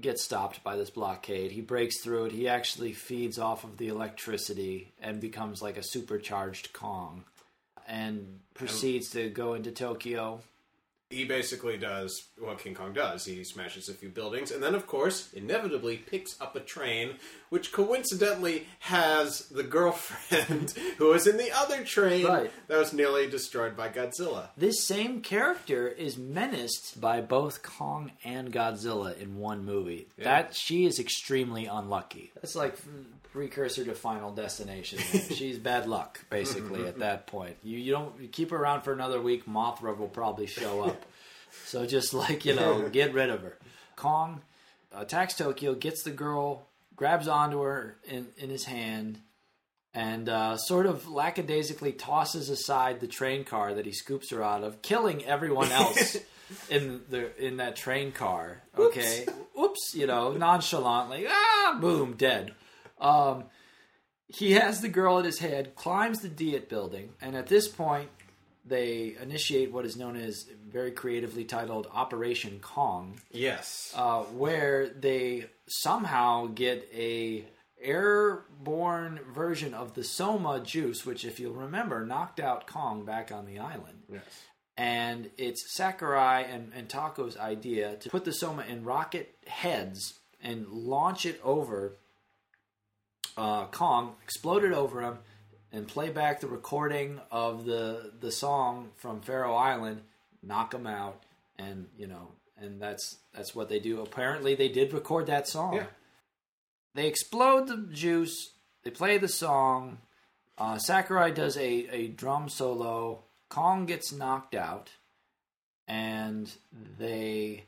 [0.00, 1.52] get stopped by this blockade.
[1.52, 2.32] He breaks through it.
[2.32, 7.24] He actually feeds off of the electricity and becomes like a supercharged Kong
[7.88, 10.40] and proceeds to go into Tokyo.
[11.10, 13.24] He basically does what King Kong does.
[13.24, 17.14] He smashes a few buildings, and then, of course, inevitably picks up a train,
[17.48, 22.50] which coincidentally has the girlfriend who was in the other train Right.
[22.68, 24.48] that was nearly destroyed by Godzilla.
[24.56, 30.08] This same character is menaced by both Kong and Godzilla in one movie.
[30.18, 32.32] That she is extremely unlucky.
[32.34, 32.76] That's like
[33.36, 34.98] precursor to Final Destination.
[35.34, 37.58] She's bad luck, basically, at that point.
[37.62, 39.44] You you don't you keep her around for another week.
[39.44, 41.04] Mothra will probably show up.
[41.66, 43.58] so just like you know, get rid of her.
[43.94, 44.40] Kong
[44.90, 46.66] attacks Tokyo, gets the girl,
[46.96, 49.18] grabs onto her in in his hand
[49.92, 54.64] and uh, sort of lackadaisically tosses aside the train car that he scoops her out
[54.64, 56.16] of, killing everyone else
[56.70, 58.62] in the in that train car.
[58.78, 59.26] Okay,
[59.60, 62.54] oops, you know, nonchalantly, ah, boom, dead.
[62.98, 63.44] Um,
[64.28, 68.08] he has the girl at his head, climbs the Diet building, and at this point,
[68.64, 73.92] they initiate what is known as very creatively titled Operation Kong Yes.
[73.96, 77.44] uh, where they somehow get a
[77.80, 83.46] airborne version of the soma juice, which, if you'll remember, knocked out Kong back on
[83.46, 84.02] the island.
[84.12, 84.22] yes.
[84.78, 90.68] And it's Sakurai and, and Tako's idea to put the soma in rocket heads and
[90.68, 91.94] launch it over
[93.36, 95.18] uh, Kong, exploded over him,
[95.72, 100.02] and play back the recording of the the song from Faroe Island,
[100.42, 101.22] knock him out,
[101.58, 102.28] and you know,
[102.58, 104.00] and that's that's what they do.
[104.00, 105.74] Apparently, they did record that song.
[105.74, 105.86] Yeah.
[106.94, 108.52] They explode the juice.
[108.82, 109.98] They play the song.
[110.56, 113.24] Uh, Sakurai does a, a drum solo.
[113.50, 114.90] Kong gets knocked out,
[115.86, 116.50] and
[116.98, 117.64] they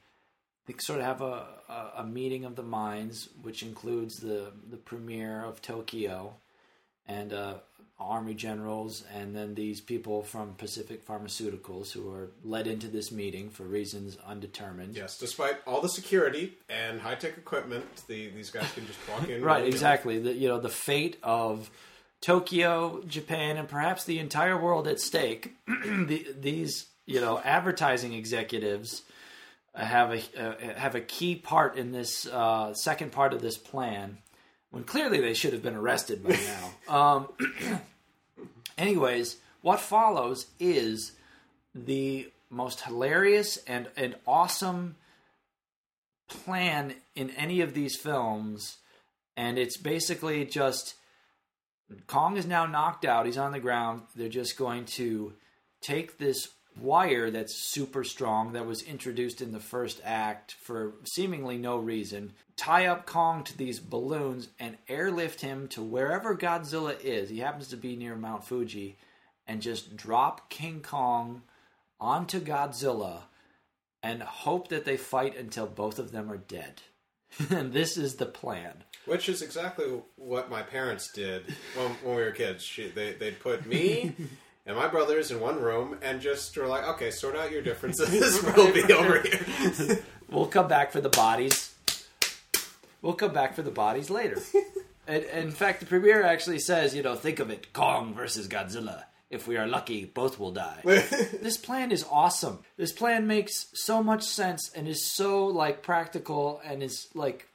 [0.67, 4.77] they sort of have a, a, a meeting of the minds, which includes the the
[4.77, 6.35] premier of Tokyo,
[7.07, 7.55] and uh,
[8.01, 13.51] army generals, and then these people from Pacific Pharmaceuticals who are led into this meeting
[13.51, 14.97] for reasons undetermined.
[14.97, 19.29] Yes, despite all the security and high tech equipment, the, these guys can just walk
[19.29, 19.43] in.
[19.43, 20.21] Right, exactly.
[20.21, 21.71] The, you know, the fate of
[22.21, 25.57] Tokyo, Japan, and perhaps the entire world at stake.
[25.67, 29.03] the, these, you know, advertising executives
[29.75, 34.19] have a uh, have a key part in this uh, second part of this plan.
[34.71, 36.39] When clearly they should have been arrested by
[36.89, 36.95] now.
[36.95, 37.81] um,
[38.79, 41.13] anyways, what follows is
[41.75, 44.97] the most hilarious and, and awesome
[46.29, 48.79] plan in any of these films,
[49.37, 50.95] and it's basically just
[52.07, 53.27] Kong is now knocked out.
[53.27, 54.03] He's on the ground.
[54.15, 55.33] They're just going to
[55.81, 56.49] take this
[56.81, 62.33] wire that's super strong that was introduced in the first act for seemingly no reason,
[62.57, 67.31] tie up Kong to these balloons, and airlift him to wherever Godzilla is.
[67.31, 68.97] He happens to be near Mount Fuji,
[69.47, 71.43] and just drop King Kong
[72.01, 73.23] onto Godzilla
[74.03, 76.83] and hope that they fight until both of them are dead.
[77.51, 78.85] and this is the plan.
[79.07, 81.43] Which is exactly what my parents did
[81.75, 82.63] when, when we were kids.
[82.63, 84.15] She, they, they'd put me
[84.69, 88.43] and my brothers in one room and just were like, okay, sort out your differences.
[88.57, 90.05] we'll be over here.
[90.31, 91.75] We'll come back for the bodies.
[93.01, 94.37] We'll come back for the bodies later.
[95.07, 98.47] and, and in fact, the premiere actually says, you know, think of it Kong versus
[98.47, 99.05] Godzilla.
[99.31, 100.81] If we are lucky, both will die.
[100.85, 102.59] this plan is awesome.
[102.77, 107.49] This plan makes so much sense and is so like practical and is like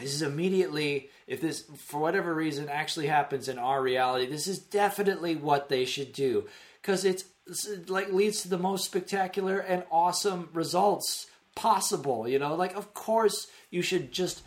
[0.00, 4.58] this is immediately if this for whatever reason actually happens in our reality this is
[4.58, 6.46] definitely what they should do.
[6.80, 12.54] Because it's, it's like leads to the most spectacular and awesome results possible you know?
[12.54, 14.42] Like of course you should just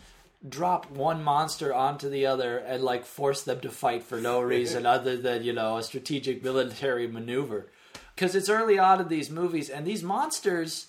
[0.48, 4.86] drop one monster onto the other and like force them to fight for no reason
[4.96, 7.70] other than you know a strategic military maneuver.
[8.14, 10.86] Because it's early on in these movies and these monsters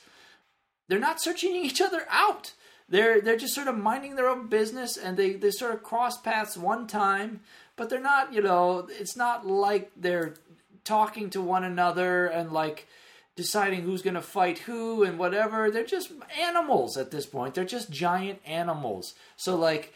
[0.88, 2.54] they're not searching each other out
[2.94, 6.22] they're they're just sort of minding their own business and they they sort of cross
[6.22, 7.42] paths one time
[7.76, 10.36] but they're not you know it's not like they're
[10.84, 12.88] talking to one another and like
[13.36, 15.72] deciding who's going to fight who and whatever.
[15.72, 17.56] They're just animals at this point.
[17.56, 19.16] They're just giant animals.
[19.36, 19.94] So like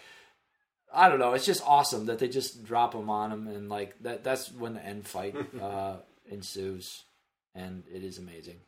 [0.93, 1.33] i don't know.
[1.33, 4.73] It's just awesome that they just drop them on them and like that that's when
[4.73, 5.97] the end fight uh
[6.29, 7.03] ensues
[7.53, 8.59] and it is amazing.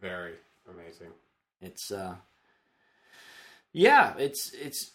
[0.00, 0.34] Very
[0.68, 1.12] amazing.
[1.60, 2.16] it's uh
[3.72, 4.92] yeah it's it's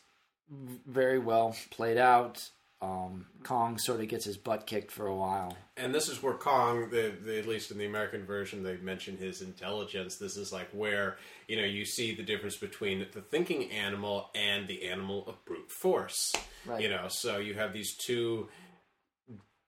[0.88, 2.50] very well played out
[2.82, 6.36] um kong sort of gets his butt kicked for a while And this is where
[6.36, 10.18] Kong, the, the, at least in the American version, they mention his intelligence.
[10.18, 11.18] This is like where
[11.48, 15.72] you know you see the difference between the thinking animal and the animal of brute
[15.72, 16.32] force.
[16.66, 16.82] Right.
[16.84, 18.50] You know, so you have these two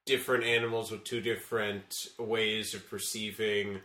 [0.05, 3.79] different animals with two different ways of perceiving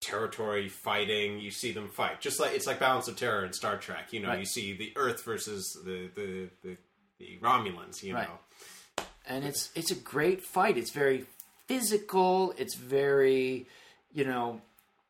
[0.00, 1.38] territory, fighting.
[1.40, 4.12] You see them fight, just like it's like Balance of Terror in Star Trek.
[4.12, 4.40] You know, Right.
[4.40, 6.76] you see the Earth versus the the the,
[7.18, 8.02] the Romulans.
[8.02, 8.28] You Right.
[8.28, 9.04] know.
[9.26, 10.76] and it's it's a great fight.
[10.78, 11.26] It's very
[11.66, 12.54] physical.
[12.56, 13.66] It's very,
[14.12, 14.60] you know,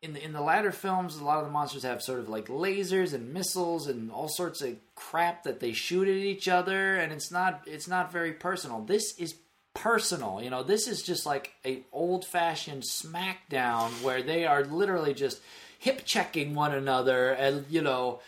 [0.02, 2.46] in the in the latter films, a lot of the monsters have sort of like
[2.46, 7.12] lasers and missiles and all sorts of crap that they shoot at each other, and
[7.12, 8.80] it's not it's not very personal.
[8.82, 9.34] This is
[9.78, 10.42] personal.
[10.42, 15.40] You know, this is just like a old fashioned smackdown where they are literally just
[15.78, 18.20] hip checking one another and you know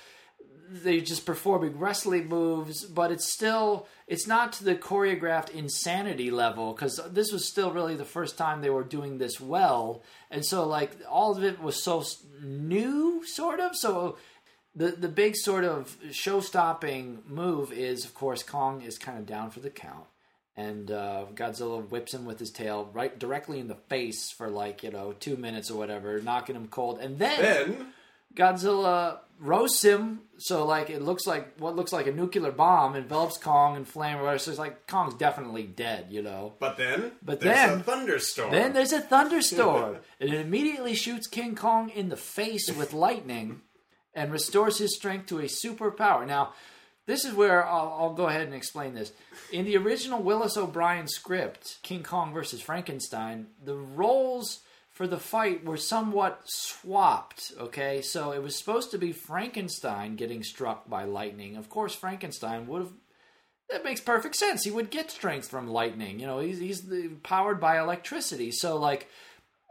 [0.73, 6.73] they're just performing wrestling moves, but it's still it's not to the choreographed insanity level
[6.73, 10.67] because this was still really the first time they were doing this well, and so
[10.67, 12.05] like all of it was so
[12.41, 13.75] new, sort of.
[13.75, 14.17] So
[14.77, 19.27] the the big sort of show stopping move is, of course, Kong is kind of
[19.27, 20.07] down for the count.
[20.61, 24.83] And uh, Godzilla whips him with his tail right directly in the face for like
[24.83, 26.99] you know two minutes or whatever, knocking him cold.
[27.01, 27.93] And Then
[28.35, 33.39] Godzilla roasts him, so like it looks like what looks like a nuclear bomb envelops
[33.39, 34.39] Kong in flame or whatever.
[34.39, 36.55] So it's like Kong's definitely dead, you know.
[36.59, 38.51] But then, But there's then- a thunderstorm.
[38.53, 43.63] Then there's a thunderstorm, and it immediately shoots King Kong in the face with lightning,
[44.15, 46.27] and restores his strength to a superpower.
[46.27, 46.53] Now,
[47.11, 49.13] this is where I'll, I'll go ahead and explain this.
[49.53, 55.65] In the original Willis O'Brien script, King Kong versus Frankenstein, the roles for the fight
[55.65, 57.53] were somewhat swapped.
[57.59, 61.57] Okay, so it was supposed to be Frankenstein getting struck by lightning.
[61.57, 62.93] Of course, Frankenstein would have.
[63.71, 64.65] That makes perfect sense.
[64.65, 66.21] He would get strength from lightning.
[66.21, 66.85] You know, he's he's
[67.23, 68.51] powered by electricity.
[68.51, 69.09] So like,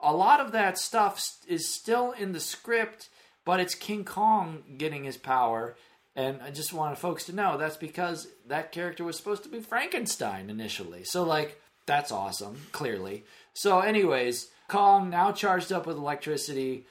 [0.02, 3.10] a lot of that stuff is still in the script,
[3.46, 5.76] but it's King Kong getting his power.
[6.20, 9.62] And I just want folks to know that's because that character was supposed to be
[9.62, 11.06] Frankenstein initially.
[11.06, 13.24] So, like, that's awesome, clearly.
[13.54, 16.86] So, anyways, Kong, now charged up with electricity,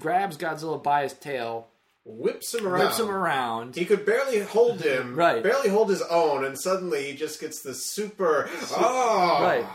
[0.00, 1.68] grabs Godzilla by his tail,
[2.04, 2.80] Whips him around.
[2.86, 3.76] whips him around.
[3.76, 5.42] He could barely hold him, Right.
[5.42, 8.48] Barely hold his own, and suddenly he just gets this super.
[8.76, 9.66] Oh, Right.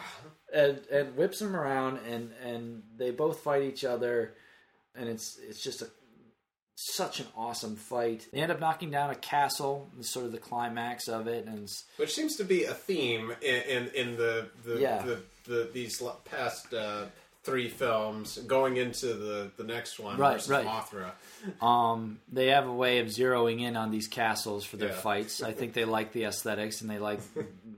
[0.53, 4.33] And, and whips him around, and, and they both fight each other,
[4.95, 5.87] and it's it's just a
[6.75, 8.27] such an awesome fight.
[8.33, 11.67] They end up knocking down a castle, sort of the climax of it, and
[11.97, 15.03] Which seems to be a theme in in, in the the, Yeah.
[15.03, 17.05] the, the these past uh,
[17.43, 20.65] three films, going into the the next one Right, versus right.
[20.65, 21.11] Mothra.
[21.65, 24.95] Um, they have a way of zeroing in on these castles for their Yeah.
[24.95, 25.43] fights.
[25.43, 27.19] I think they like the aesthetics and they like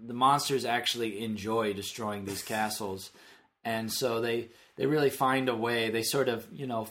[0.07, 3.11] the monsters actually enjoy destroying these castles,
[3.65, 5.89] and so they they really find a way.
[5.89, 6.87] They sort of you know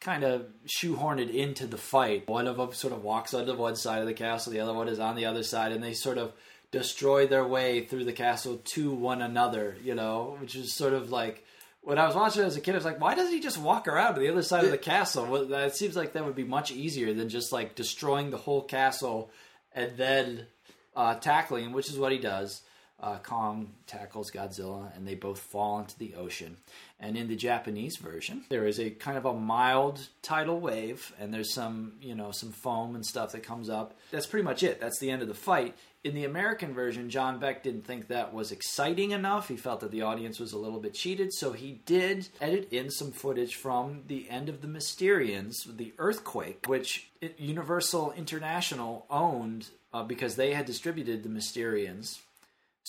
[0.00, 2.28] kind of shoehorn it into the fight.
[2.28, 4.88] One of them sort of walks onto one side of the castle, the other one
[4.88, 6.32] is on the other side, and they sort of
[6.70, 9.76] destroy their way through the castle to one another.
[9.82, 11.44] You know, which is sort of like
[11.82, 13.58] when I was watching it as a kid, I was like, why doesn't he just
[13.58, 15.26] walk around to the other side of the castle?
[15.26, 18.62] Well, that seems like that would be much easier than just like destroying the whole
[18.62, 19.30] castle
[19.74, 20.46] and then
[20.94, 22.62] uh, tackling, which is what he does.
[23.02, 26.56] Uh, Kong tackles Godzilla, and they both fall into the ocean.
[26.98, 31.32] And in the Japanese version, there is a kind of a mild tidal wave, and
[31.32, 33.96] there's some, you know, some foam and stuff that comes up.
[34.10, 34.80] That's pretty much it.
[34.80, 35.76] That's the end of the fight.
[36.02, 39.48] In the American version, John Beck didn't think that was exciting enough.
[39.48, 42.90] He felt that the audience was a little bit cheated, so he did edit in
[42.90, 50.02] some footage from the end of the Mysterians, the earthquake, which Universal International owned uh,
[50.02, 52.20] because they had distributed the Mysterians.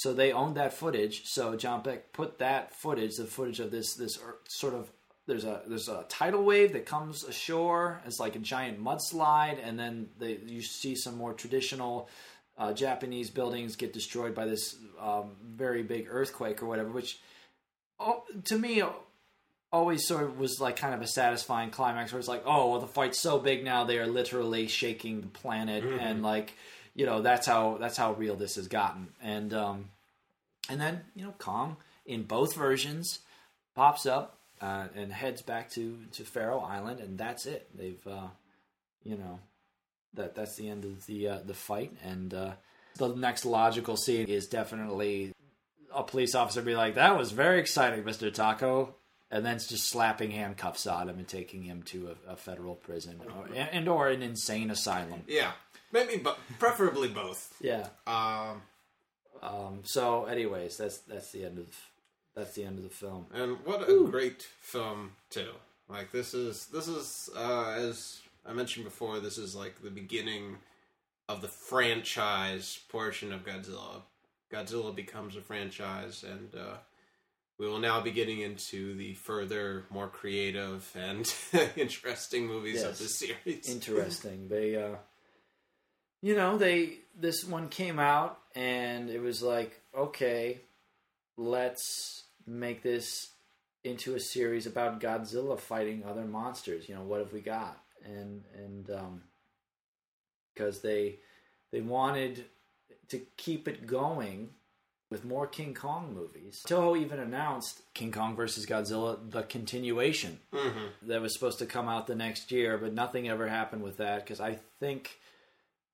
[0.01, 1.25] So they owned that footage.
[1.25, 4.91] So John Beck put that footage, the footage of this this sort of
[5.27, 9.79] there's a there's a tidal wave that comes ashore It's like a giant mudslide, and
[9.79, 12.09] then they, you see some more traditional
[12.57, 16.89] uh, Japanese buildings get destroyed by this um, very big earthquake or whatever.
[16.89, 17.19] Which,
[17.99, 18.81] oh, to me,
[19.71, 22.79] always sort of was like kind of a satisfying climax where it's like, oh, well,
[22.79, 26.53] the fight's so big now they are literally shaking the planet, and like,
[26.95, 29.09] you know, that's how that's how real this has gotten.
[29.21, 29.89] And um,
[30.69, 33.19] and then you know, Kong in both versions
[33.75, 37.69] pops up uh, and heads back to to Faro Island, and that's it.
[37.75, 38.27] They've uh,
[39.03, 39.39] you know
[40.13, 42.51] that that's the end of the uh, the fight, and uh,
[42.97, 45.33] the next logical scene is definitely
[45.93, 48.93] a police officer be like, "That was very exciting, Mister Tako,"
[49.31, 53.21] and then just slapping handcuffs on him and taking him to a, a federal prison
[53.25, 55.23] or, and or an insane asylum.
[55.27, 55.51] Yeah,
[55.91, 57.53] maybe, but preferably both.
[57.61, 57.87] Yeah.
[58.07, 58.61] Um,
[59.41, 61.67] Um, so, anyways, that's that's the end of
[62.35, 63.25] that's the end of the film.
[63.33, 65.49] and what a great film too.
[65.89, 70.57] Like this is this is uh, as I mentioned before, this is like the beginning
[71.27, 74.01] of the franchise portion of Godzilla.
[74.51, 76.75] Godzilla becomes a franchise, and uh,
[77.57, 81.33] we will now be getting into the further, more creative and
[81.77, 83.69] interesting movies of the series.
[83.69, 84.47] Interesting.
[84.49, 84.95] they, uh,
[86.21, 90.61] you know, they this one came out and it was like, okay,
[91.37, 93.31] let's make this
[93.83, 96.87] into a series about Godzilla fighting other monsters.
[96.87, 97.81] You know, what have we got?
[98.03, 99.21] And and um,
[100.53, 101.19] because they
[101.71, 102.45] they wanted
[103.09, 104.49] to keep it going
[105.09, 106.63] with more King Kong movies.
[106.65, 110.39] Toho even announced King Kong versus Godzilla, the continuation
[111.01, 114.23] that was supposed to come out the next year, but nothing ever happened with that
[114.23, 115.19] because I think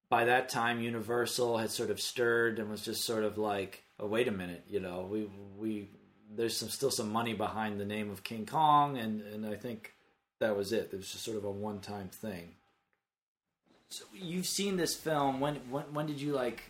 [0.10, 4.08] by that time Universal had sort of stirred and was just sort of like, oh
[4.08, 5.89] wait a minute, you know, we we
[6.36, 9.93] there's some still some money behind the name of King Kong, and and I think
[10.39, 10.89] that was it.
[10.91, 12.55] It was just sort of a one time thing.
[13.89, 15.39] So you've seen this film.
[15.39, 16.64] When when when did you like?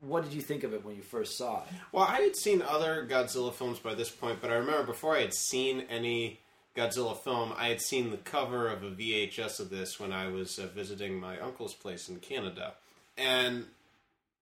[0.00, 1.68] What did you think of it when you first saw it?
[1.90, 5.22] Well, I had seen other Godzilla films by this point, but I remember before I
[5.22, 6.38] had seen any
[6.78, 10.60] Godzilla film, I had seen the cover of a VHS of this when I was
[10.60, 12.74] uh, visiting my uncle's place in Canada.
[13.16, 13.64] And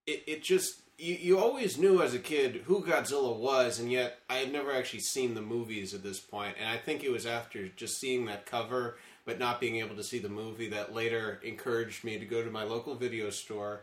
[0.07, 4.19] it, it just, you, you always knew as a kid who Godzilla was, and yet
[4.29, 6.57] I had never actually seen the movies at this point.
[6.61, 10.05] And I think it was after just seeing that cover, but not being able to
[10.05, 13.81] see the movie, that later encouraged me to go to my local video store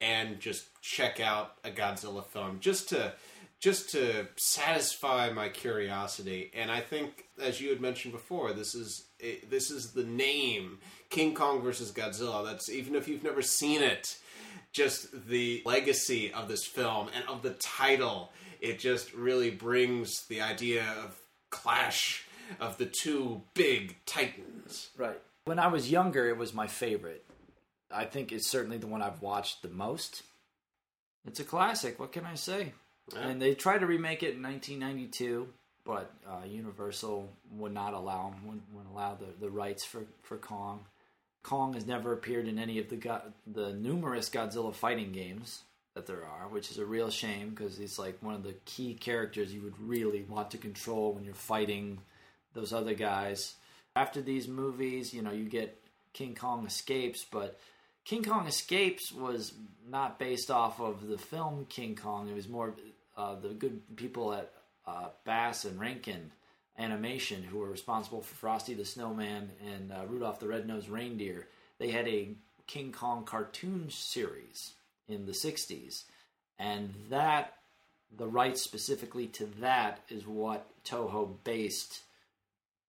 [0.00, 3.12] and just check out a Godzilla film just to
[3.60, 6.50] just to satisfy my curiosity.
[6.54, 10.78] And I think, as you had mentioned before, this is eh, this is the name
[11.10, 12.44] King Kong versus Godzilla.
[12.44, 14.16] That's even if you've never seen it,
[14.72, 18.30] just the legacy of this film and of the title.
[18.60, 21.16] It just really brings the idea of
[21.50, 22.24] clash
[22.60, 24.90] of the two big titans.
[24.96, 25.20] Right.
[25.44, 27.24] When I was younger, it was my favorite.
[27.90, 30.22] I think it's certainly the one I've watched the most.
[31.26, 31.98] It's a classic.
[31.98, 32.72] What can I say?
[33.14, 33.28] Yeah.
[33.28, 35.48] And they tried to remake it in 1992,
[35.84, 40.84] but uh, Universal would not allow wouldn't, wouldn't allow the, the rights for, for Kong.
[41.42, 45.62] Kong has never appeared in any of the go- the numerous Godzilla fighting games
[45.94, 48.94] that there are, which is a real shame because he's like one of the key
[48.94, 51.98] characters you would really want to control when you're fighting
[52.54, 53.54] those other guys.
[53.96, 55.80] After these movies, you know, you get
[56.12, 57.58] King Kong Escapes, but
[58.04, 59.52] King Kong Escapes was
[59.88, 62.28] not based off of the film King Kong.
[62.28, 62.74] It was more
[63.18, 64.52] uh, the good people at
[64.86, 66.32] uh, Bass and Rankin
[66.78, 71.48] Animation who were responsible for Frosty the Snowman and uh, Rudolph the Red-Nosed Reindeer.
[71.78, 72.30] They had a
[72.68, 74.74] King Kong cartoon series
[75.08, 76.04] in the 60s.
[76.58, 77.54] And that,
[78.16, 82.02] the rights specifically to that, is what Toho based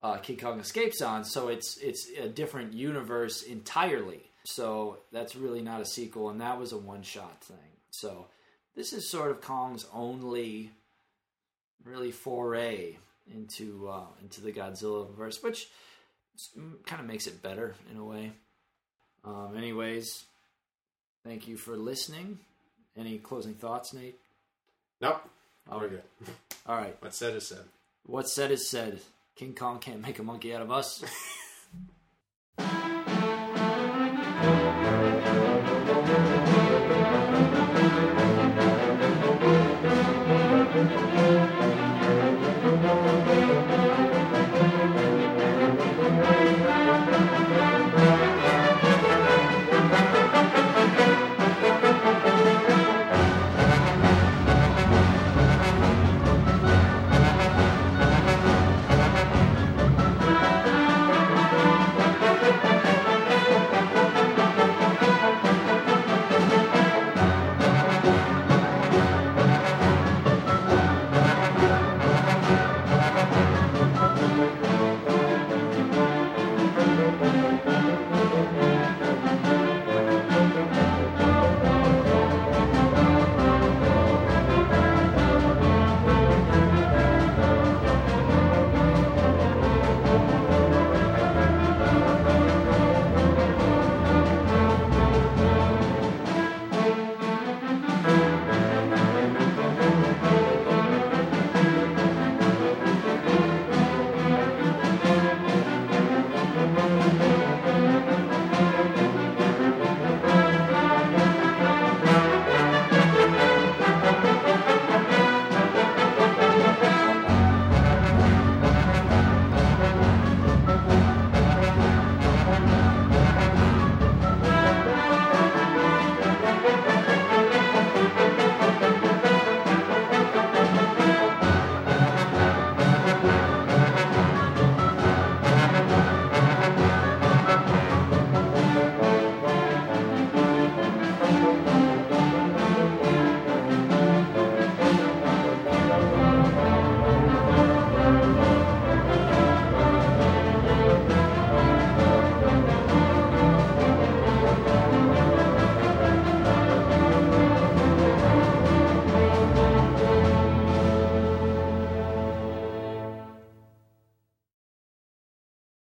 [0.02, 1.24] uh, King Kong Escapes on.
[1.24, 4.30] So it's it's a different universe entirely.
[4.44, 7.56] So that's really not a sequel, and that was a one shot thing.
[7.90, 8.26] So
[8.80, 10.70] this is sort of Kong's only
[11.84, 12.96] really foray
[13.30, 15.68] into uh, into the Godzilla verse, which
[16.86, 18.32] kind of makes it better in a way.
[19.22, 20.24] Um, anyways,
[21.26, 22.38] thank you for listening.
[22.96, 24.18] Any closing thoughts, Nate?
[25.02, 25.28] Nope.
[25.70, 25.90] All right.
[25.90, 26.02] good.
[26.66, 26.96] All right.
[27.00, 27.64] What's said is said.
[28.06, 29.00] What's said is said.
[29.36, 31.04] King Kong can't make a monkey out of us.